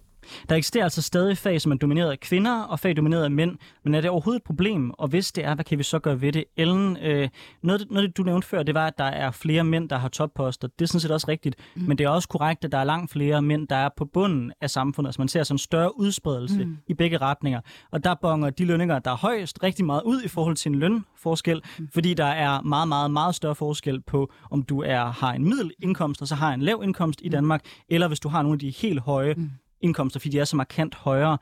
[0.49, 3.57] Der eksisterer altså stadig fag, som er domineret af kvinder, og fag domineret af mænd.
[3.83, 4.91] Men er det overhovedet et problem?
[4.91, 6.43] Og hvis det er, hvad kan vi så gøre ved det?
[6.57, 7.29] Ellen, øh,
[7.63, 10.67] noget, noget du nævnte før, det var, at der er flere mænd, der har topposter.
[10.67, 11.55] Det er sådan set også rigtigt.
[11.75, 11.81] Mm.
[11.81, 14.51] Men det er også korrekt, at der er langt flere mænd, der er på bunden
[14.61, 15.09] af samfundet.
[15.09, 16.77] Altså man ser sådan en større udspredelse mm.
[16.87, 17.61] i begge retninger.
[17.91, 20.79] Og der bonger de lønninger, der er højst, rigtig meget ud i forhold til en
[20.79, 21.61] lønforskel.
[21.79, 21.89] Mm.
[21.93, 26.21] Fordi der er meget, meget, meget større forskel på, om du er har en middelindkomst,
[26.21, 28.69] og så har en lav indkomst i Danmark, eller hvis du har nogle af de
[28.69, 29.51] helt høje mm
[29.85, 31.37] indkomster, fordi de er så markant højere.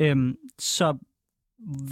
[0.00, 0.96] Øhm, så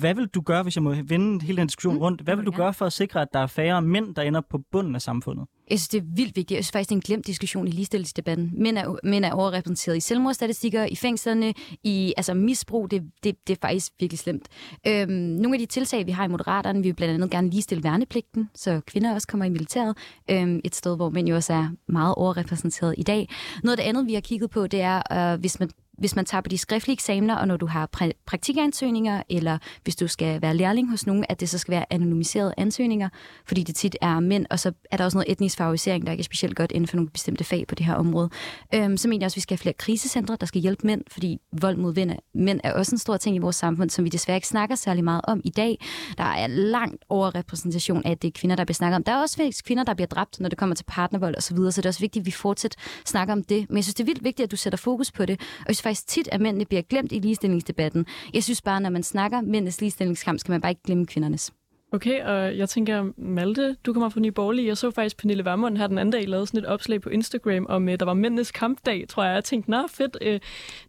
[0.01, 2.21] hvad vil du gøre, hvis jeg må vende hele den diskussion mm, rundt?
[2.21, 4.59] Hvad vil du gøre for at sikre, at der er færre mænd, der ender på
[4.73, 5.47] bunden af samfundet?
[5.71, 6.57] Jeg synes, det er vildt vigtigt.
[6.57, 8.53] Jeg synes faktisk, det er en glemt diskussion i ligestillingsdebatten.
[8.55, 12.91] Mænd er, mænd er overrepræsenteret i selvmordsstatistikker, i fængslerne, i altså misbrug.
[12.91, 14.49] Det, det, det er faktisk virkelig slemt.
[14.87, 17.85] Øhm, nogle af de tiltag, vi har i Moderaterne, vi vil blandt andet gerne ligestille
[17.85, 19.97] værnepligten, så kvinder også kommer i militæret.
[20.31, 23.29] Øhm, et sted, hvor mænd jo også er meget overrepræsenteret i dag.
[23.63, 26.25] Noget af det andet, vi har kigget på, det er, øh, hvis man hvis man
[26.25, 30.43] tager på de skriftlige eksamener, og når du har pra- praktikansøgninger, eller hvis du skal
[30.43, 33.09] være lærling hos nogen, at det så skal være anonymiserede ansøgninger,
[33.47, 36.23] fordi det tit er mænd, og så er der også noget etnisk favorisering, der ikke
[36.23, 38.31] er specielt godt inden for nogle bestemte fag på det her område.
[38.75, 41.03] Øhm, så mener jeg også, at vi skal have flere krisecentre, der skal hjælpe mænd,
[41.09, 44.37] fordi vold mod mænd er også en stor ting i vores samfund, som vi desværre
[44.37, 45.79] ikke snakker særlig meget om i dag.
[46.19, 49.05] Der er langt over repræsentation af, at det er kvinder, der bliver snakket om.
[49.05, 51.73] Der er også kvinder, der bliver dræbt, når det kommer til partnervold osv., så, videre,
[51.73, 53.67] så det er også vigtigt, at vi fortsat snakker om det.
[53.69, 55.41] Men jeg synes, det er vildt vigtigt, at du sætter fokus på det.
[55.61, 58.07] Og faktisk tit, at mændene bliver glemt i ligestillingsdebatten.
[58.35, 61.53] Jeg synes bare, når man snakker mændenes ligestillingskamp, skal man bare ikke glemme kvindernes.
[61.93, 64.69] Okay, og jeg tænker, Malte, du kommer fra Nye Borgerlige.
[64.69, 67.67] Jeg så faktisk Pernille Vermund her den anden dag lavede sådan et opslag på Instagram
[67.69, 69.35] om, at der var mændenes kampdag, tror jeg.
[69.35, 70.41] Jeg tænkte, nå fedt, øh,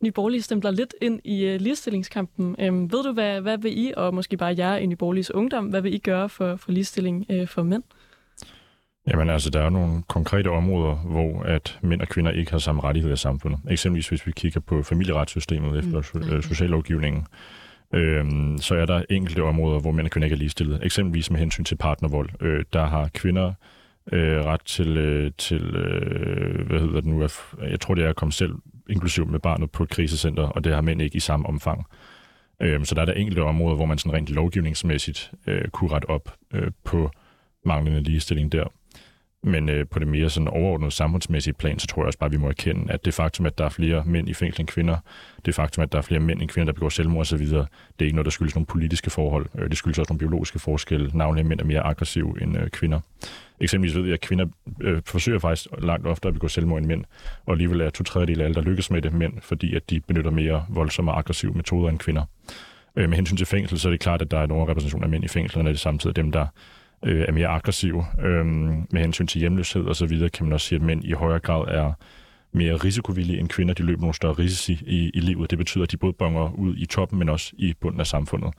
[0.01, 2.55] Nye Borgerlige stempler lidt ind i øh, ligestillingskampen.
[2.59, 5.65] Øh, ved du, hvad, hvad vil I, og måske bare jer i Nye Borgerliges ungdom,
[5.65, 7.83] hvad vil I gøre for, for ligestilling øh, for mænd?
[9.07, 12.83] Jamen altså, der er nogle konkrete områder, hvor at mænd og kvinder ikke har samme
[12.83, 13.59] rettigheder i samfundet.
[13.69, 16.41] Eksempelvis hvis vi kigger på familieretssystemet efter mm.
[16.41, 17.25] sociallovgivningen,
[17.93, 20.79] øhm, så er der enkelte områder, hvor mænd og kvinder ikke er ligestillet.
[20.83, 22.29] Eksempelvis med hensyn til partnervold.
[22.41, 23.53] Øh, der har kvinder
[24.11, 27.27] øh, ret til, øh, til øh, hvad hedder det nu,
[27.69, 28.53] jeg tror det er at komme selv
[28.89, 31.85] inklusiv med barnet på et krisecenter, og det har mænd ikke i samme omfang.
[32.61, 36.09] Øh, så der er der enkelte områder, hvor man sådan rent lovgivningsmæssigt øh, kunne rette
[36.09, 37.11] op øh, på
[37.65, 38.63] manglende ligestilling der.
[39.47, 42.31] Men øh, på det mere sådan overordnede samfundsmæssige plan, så tror jeg også bare, at
[42.31, 44.97] vi må erkende, at det faktum, at der er flere mænd i fængsel end kvinder,
[45.45, 47.67] det faktum, at der er flere mænd end kvinder, der begår selvmord osv., det
[47.99, 49.45] er ikke noget, der skyldes nogle politiske forhold.
[49.57, 51.11] Øh, det skyldes også nogle biologiske forskelle.
[51.13, 52.99] Navnlig mænd er mere aggressive end øh, kvinder.
[53.61, 54.45] Eksempelvis ved jeg, at kvinder
[54.81, 57.03] øh, forsøger faktisk langt oftere at begå selvmord end mænd,
[57.45, 59.99] og alligevel er to tredjedel af alle, der lykkes med det, mænd, fordi at de
[59.99, 62.23] benytter mere voldsomme og aggressive metoder end kvinder.
[62.95, 65.09] Øh, med hensyn til fængsel, så er det klart, at der er en overrepræsentation af
[65.09, 66.47] mænd i fængslerne, og det er samtidig dem, der
[67.03, 68.05] øh, er mere aggressive.
[68.21, 71.11] Øh, med hensyn til hjemløshed og så videre, kan man også sige, at mænd i
[71.11, 71.93] højere grad er
[72.51, 73.73] mere risikovillige end kvinder.
[73.73, 75.49] De løber nogle større risici i, i livet.
[75.49, 78.53] Det betyder, at de både bonger ud i toppen, men også i bunden af samfundet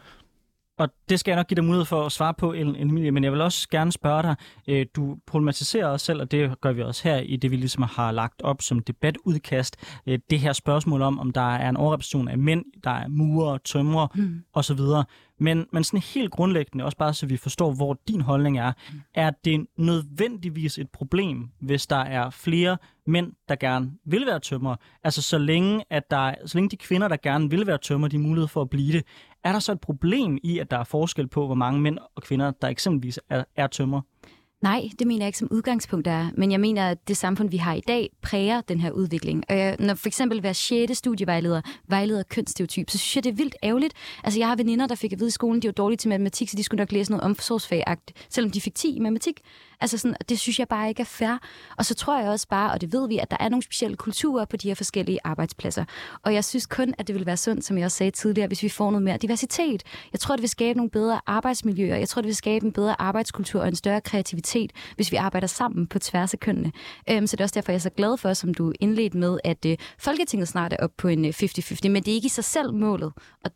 [0.78, 3.32] og det skal jeg nok give dig mulighed for at svare på, Emilie, men jeg
[3.32, 4.36] vil også gerne spørge dig,
[4.68, 7.82] øh, du problematiserer også selv, og det gør vi også her i det, vi ligesom
[7.82, 9.76] har lagt op som debatudkast,
[10.06, 13.58] øh, det her spørgsmål om, om der er en overrepræsentation af mænd, der er murer,
[13.58, 14.42] tømrer mm.
[14.52, 14.80] osv.,
[15.40, 19.00] men, men sådan helt grundlæggende, også bare så vi forstår, hvor din holdning er, mm.
[19.14, 22.76] er det nødvendigvis et problem, hvis der er flere
[23.06, 24.76] mænd, der gerne vil være tømmer?
[25.04, 28.16] Altså så længe, at der, så længe de kvinder, der gerne vil være tømmer, de
[28.16, 29.04] har mulighed for at blive det,
[29.44, 32.22] er der så et problem i, at der er forskel på, hvor mange mænd og
[32.22, 34.00] kvinder, der eksempelvis er, er tømmer?
[34.62, 37.56] Nej, det mener jeg ikke som udgangspunkt er, men jeg mener, at det samfund, vi
[37.56, 39.44] har i dag, præger den her udvikling.
[39.48, 43.34] Og jeg, når for eksempel hver sjette studievejleder vejleder kønsstereotyp, så synes jeg, det er
[43.34, 43.94] vildt ærgerligt.
[44.24, 46.48] Altså, jeg har veninder, der fik at vide i skolen, de var dårlige til matematik,
[46.48, 49.40] så de skulle nok læse noget omsorgsfagagtigt, selvom de fik 10 i matematik.
[49.80, 51.38] Altså sådan, det synes jeg bare ikke er fair.
[51.76, 53.96] Og så tror jeg også bare, og det ved vi, at der er nogle specielle
[53.96, 55.84] kulturer på de her forskellige arbejdspladser.
[56.22, 58.62] Og jeg synes kun, at det vil være sundt, som jeg også sagde tidligere, hvis
[58.62, 59.82] vi får noget mere diversitet.
[60.12, 61.96] Jeg tror, det vil skabe nogle bedre arbejdsmiljøer.
[61.96, 64.47] Jeg tror, det vil skabe en bedre arbejdskultur og en større kreativitet,
[64.96, 66.72] hvis vi arbejder sammen på tværs af kønnene.
[67.10, 69.38] Øhm, så det er også derfor, jeg er så glad for, som du indledte med,
[69.44, 72.28] at øh, Folketinget snart er op på en øh, 50-50, men det er ikke i
[72.28, 73.12] sig selv målet.
[73.44, 73.50] Og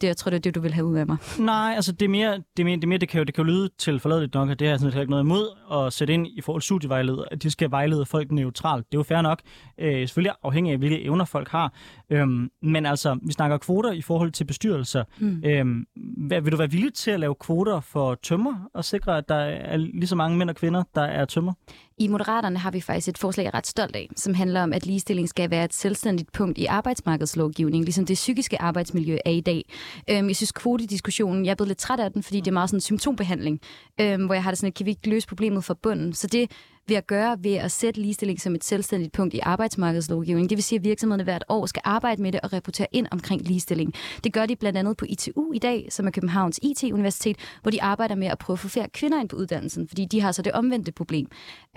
[0.00, 1.16] det, jeg tror, det er det, du vil have ud af mig.
[1.38, 3.34] Nej, altså det er mere, det, er mere, det, er mere, det, kan, jo, det
[3.34, 5.92] kan jo lyde til forladeligt nok, at det har jeg sådan ikke noget imod at
[5.92, 8.86] sætte ind i forhold til studievejleder, at de skal vejlede folk neutralt.
[8.86, 9.40] Det er jo fair nok,
[9.78, 11.72] øh, selvfølgelig afhængig af, hvilke evner folk har.
[12.10, 15.04] Øhm, men altså, vi snakker kvoter i forhold til bestyrelser.
[15.18, 15.42] Mm.
[15.44, 15.86] Øhm,
[16.26, 19.34] hvad, vil du være villig til at lave kvoter for tømmer og sikre, at der
[19.34, 21.52] er lige så mange mænd og kvinder, der er tømmer?
[22.00, 24.72] I Moderaterne har vi faktisk et forslag, jeg er ret stolt af, som handler om,
[24.72, 29.40] at ligestilling skal være et selvstændigt punkt i arbejdsmarkedslovgivningen, ligesom det psykiske arbejdsmiljø er i
[29.40, 29.64] dag.
[30.10, 32.70] Øhm, jeg synes, kvotediskussionen, jeg er blevet lidt træt af den, fordi det er meget
[32.70, 33.60] sådan en symptombehandling,
[34.00, 36.12] øhm, hvor jeg har det sådan, at kan vi ikke løse problemet fra bunden?
[36.12, 36.50] Så det
[36.88, 40.50] ved at gøre ved at sætte ligestilling som et selvstændigt punkt i arbejdsmarkedslovgivningen.
[40.50, 43.42] Det vil sige, at virksomhederne hvert år skal arbejde med det og rapportere ind omkring
[43.42, 43.94] ligestilling.
[44.24, 47.82] Det gør de blandt andet på ITU i dag, som er Københavns IT-universitet, hvor de
[47.82, 50.42] arbejder med at prøve at få flere kvinder ind på uddannelsen, fordi de har så
[50.42, 51.26] det omvendte problem.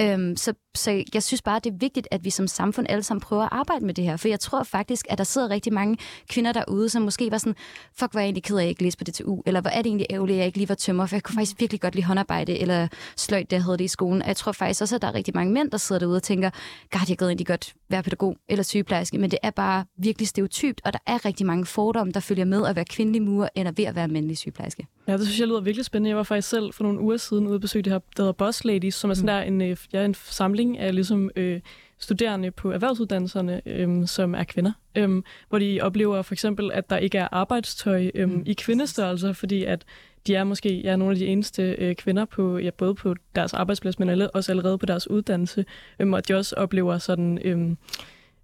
[0.01, 3.21] Øhm, så, så jeg synes bare, det er vigtigt, at vi som samfund alle sammen
[3.21, 5.97] prøver at arbejde med det her, for jeg tror faktisk, at der sidder rigtig mange
[6.29, 7.55] kvinder derude, som måske var sådan,
[7.93, 9.69] fuck, hvor er jeg egentlig ked af, at jeg ikke læste på DTU, eller hvor
[9.69, 11.81] er det egentlig ærgerligt, at jeg ikke lige var tømmer, for jeg kunne faktisk virkelig
[11.81, 14.21] godt lide håndarbejde, eller sløjt, der havde det i skolen.
[14.21, 16.23] Og jeg tror faktisk også, at der er rigtig mange mænd, der sidder derude og
[16.23, 16.49] tænker,
[16.91, 20.81] godt, jeg gad egentlig godt være pædagog eller sygeplejerske, men det er bare virkelig stereotypt,
[20.85, 23.85] og der er rigtig mange fordomme, der følger med at være kvindelig murer, eller ved
[23.85, 24.87] at være mandlig sygeplejerske.
[25.07, 26.09] Ja, det synes jeg lyder virkelig spændende.
[26.09, 28.33] Jeg var faktisk selv for nogle uger siden ude og besøge det her, der hedder
[28.33, 29.59] Boss Ladies, som er sådan mm.
[29.59, 31.61] der en, øh, ja, en samling af ligesom, øh,
[32.01, 36.97] studerende på erhvervsuddannelserne, øh, som er kvinder, øh, hvor de oplever for eksempel, at der
[36.97, 38.43] ikke er arbejdstøj øh, mm.
[38.45, 39.85] i kvindestørrelse, fordi at
[40.27, 43.53] de er måske ja, nogle af de eneste øh, kvinder på ja, både på deres
[43.53, 45.65] arbejdsplads, men også allerede på deres uddannelse,
[45.99, 47.75] øh, og de også oplever sådan øh,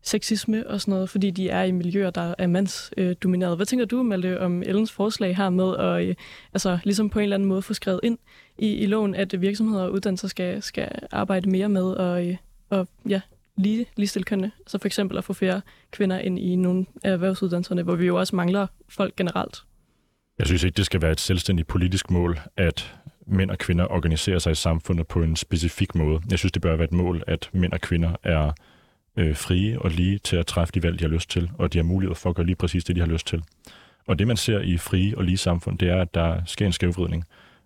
[0.07, 3.55] sexisme og sådan noget, fordi de er i miljøer, der er mandsdomineret.
[3.55, 6.15] Hvad tænker du, Malte, om Ellens forslag her med at øh,
[6.53, 8.17] altså, ligesom på en eller anden måde få skrevet ind
[8.57, 12.35] i, i loven, at virksomheder og uddannelser skal, skal arbejde mere med og, øh,
[12.69, 13.21] og ja,
[13.57, 14.51] lige, ligestille kønne.
[14.55, 18.05] Så altså for eksempel at få flere kvinder ind i nogle af erhvervsuddannelserne, hvor vi
[18.05, 19.63] jo også mangler folk generelt.
[20.39, 22.95] Jeg synes ikke, det skal være et selvstændigt politisk mål, at
[23.27, 26.19] mænd og kvinder organiserer sig i samfundet på en specifik måde.
[26.31, 28.51] Jeg synes, det bør være et mål, at mænd og kvinder er
[29.17, 31.77] øh, frie og lige til at træffe de valg, de har lyst til, og de
[31.77, 33.43] har mulighed for at gøre lige præcis det, de har lyst til.
[34.07, 36.71] Og det, man ser i frie og lige samfund, det er, at der sker en
[36.71, 37.23] skævvridning.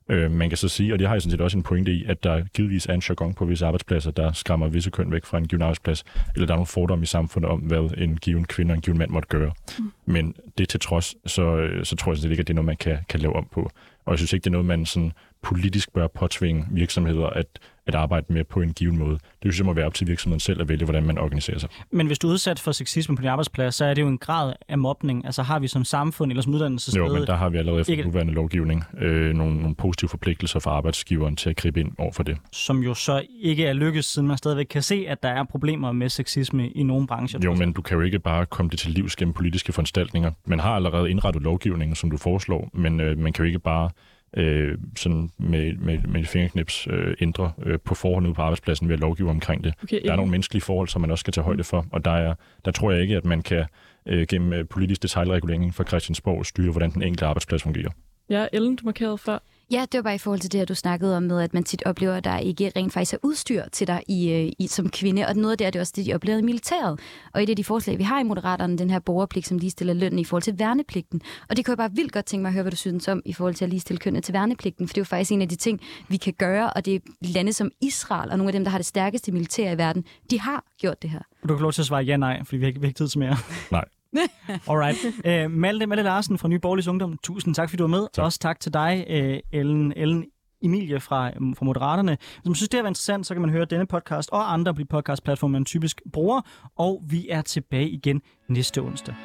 [0.09, 2.05] Øh, man kan så sige, og det har jeg sådan set også en pointe i,
[2.05, 5.37] at der givetvis er en jargon på visse arbejdspladser, der skræmmer visse køn væk fra
[5.37, 6.03] en given arbejdsplads,
[6.35, 8.97] eller der er nogle fordomme i samfundet om, hvad en given kvinde og en given
[8.97, 9.51] mand måtte gøre.
[9.79, 9.91] Mm.
[10.05, 12.65] Men det til trods, så, så tror jeg sådan set ikke, at det er noget,
[12.65, 13.71] man kan, kan lave om på.
[14.05, 15.11] Og jeg synes ikke, det er noget, man sådan
[15.43, 17.45] politisk bør påtvinge virksomheder at,
[17.87, 19.11] at arbejde med på en given måde.
[19.13, 21.69] Det synes jeg må være op til virksomheden selv at vælge, hvordan man organiserer sig.
[21.91, 24.17] Men hvis du er udsat for sexisme på din arbejdsplads, så er det jo en
[24.17, 25.25] grad af mobning.
[25.25, 27.03] Altså har vi som samfund eller som uddannelsessted...
[27.03, 28.03] Jo, men der har vi allerede efter ikke...
[28.03, 32.23] nuværende lovgivning øh, nogle, nogle positive forpligtelser for arbejdsgiveren til at gribe ind over for
[32.23, 32.37] det.
[32.51, 35.91] Som jo så ikke er lykkes, siden man stadigvæk kan se, at der er problemer
[35.91, 37.39] med sexisme i nogle brancher.
[37.43, 40.31] Jo, men du kan jo ikke bare komme det til livs gennem politiske foranstaltninger.
[40.45, 43.89] Man har allerede indrettet lovgivningen, som du foreslår, men øh, man kan jo ikke bare
[44.37, 48.93] øh, sådan med, med, med fingerknips øh, ændre øh, på forhånd ude på arbejdspladsen ved
[48.93, 49.73] at lovgive omkring det.
[49.83, 52.11] Okay, der er nogle menneskelige forhold, som man også skal tage højde for, og der,
[52.11, 53.65] er, der tror jeg ikke, at man kan
[54.05, 57.89] øh, gennem øh, politisk detaljregulering fra Christiansborg styre, hvordan den enkelte arbejdsplads fungerer.
[58.29, 59.39] Ja, Ellen, du markerede før.
[59.71, 61.63] Ja, det var bare i forhold til det, at du snakkede om med, at man
[61.63, 64.89] tit oplever, at der ikke rent faktisk er udstyr til dig i, øh, i, som
[64.89, 65.27] kvinde.
[65.27, 66.99] Og noget af det er det også det, de oplever i militæret.
[67.33, 70.19] Og et af de forslag, vi har i Moderaterne, den her borgerpligt, som ligestiller lønnen
[70.19, 71.21] i forhold til værnepligten.
[71.49, 73.21] Og det kunne jeg bare vildt godt tænke mig at høre, hvad du synes om
[73.25, 74.87] i forhold til at ligestille kønnet til værnepligten.
[74.87, 76.99] For det er jo faktisk en af de ting, vi kan gøre, og det er
[77.21, 80.39] lande som Israel og nogle af dem, der har det stærkeste militær i verden, de
[80.39, 81.21] har gjort det her.
[81.47, 82.97] Du kan lov til at svare ja, nej, fordi vi har ikke, vi har ikke
[82.97, 83.35] tid til mere.
[83.71, 83.85] Nej.
[84.69, 84.97] Alright.
[85.05, 88.07] Uh, Malte, Malte Larsen fra Nye Borgerlige Ungdom, tusind tak, fordi du var med.
[88.13, 88.25] Tak.
[88.25, 90.25] Også tak til dig, uh, Ellen, Ellen
[90.61, 92.17] Emilie fra, um, fra Moderaterne.
[92.35, 94.73] Hvis man synes, det har været interessant, så kan man høre denne podcast og andre
[94.73, 96.41] på podcastplatforme, man typisk bruger.
[96.75, 99.15] Og vi er tilbage igen næste onsdag.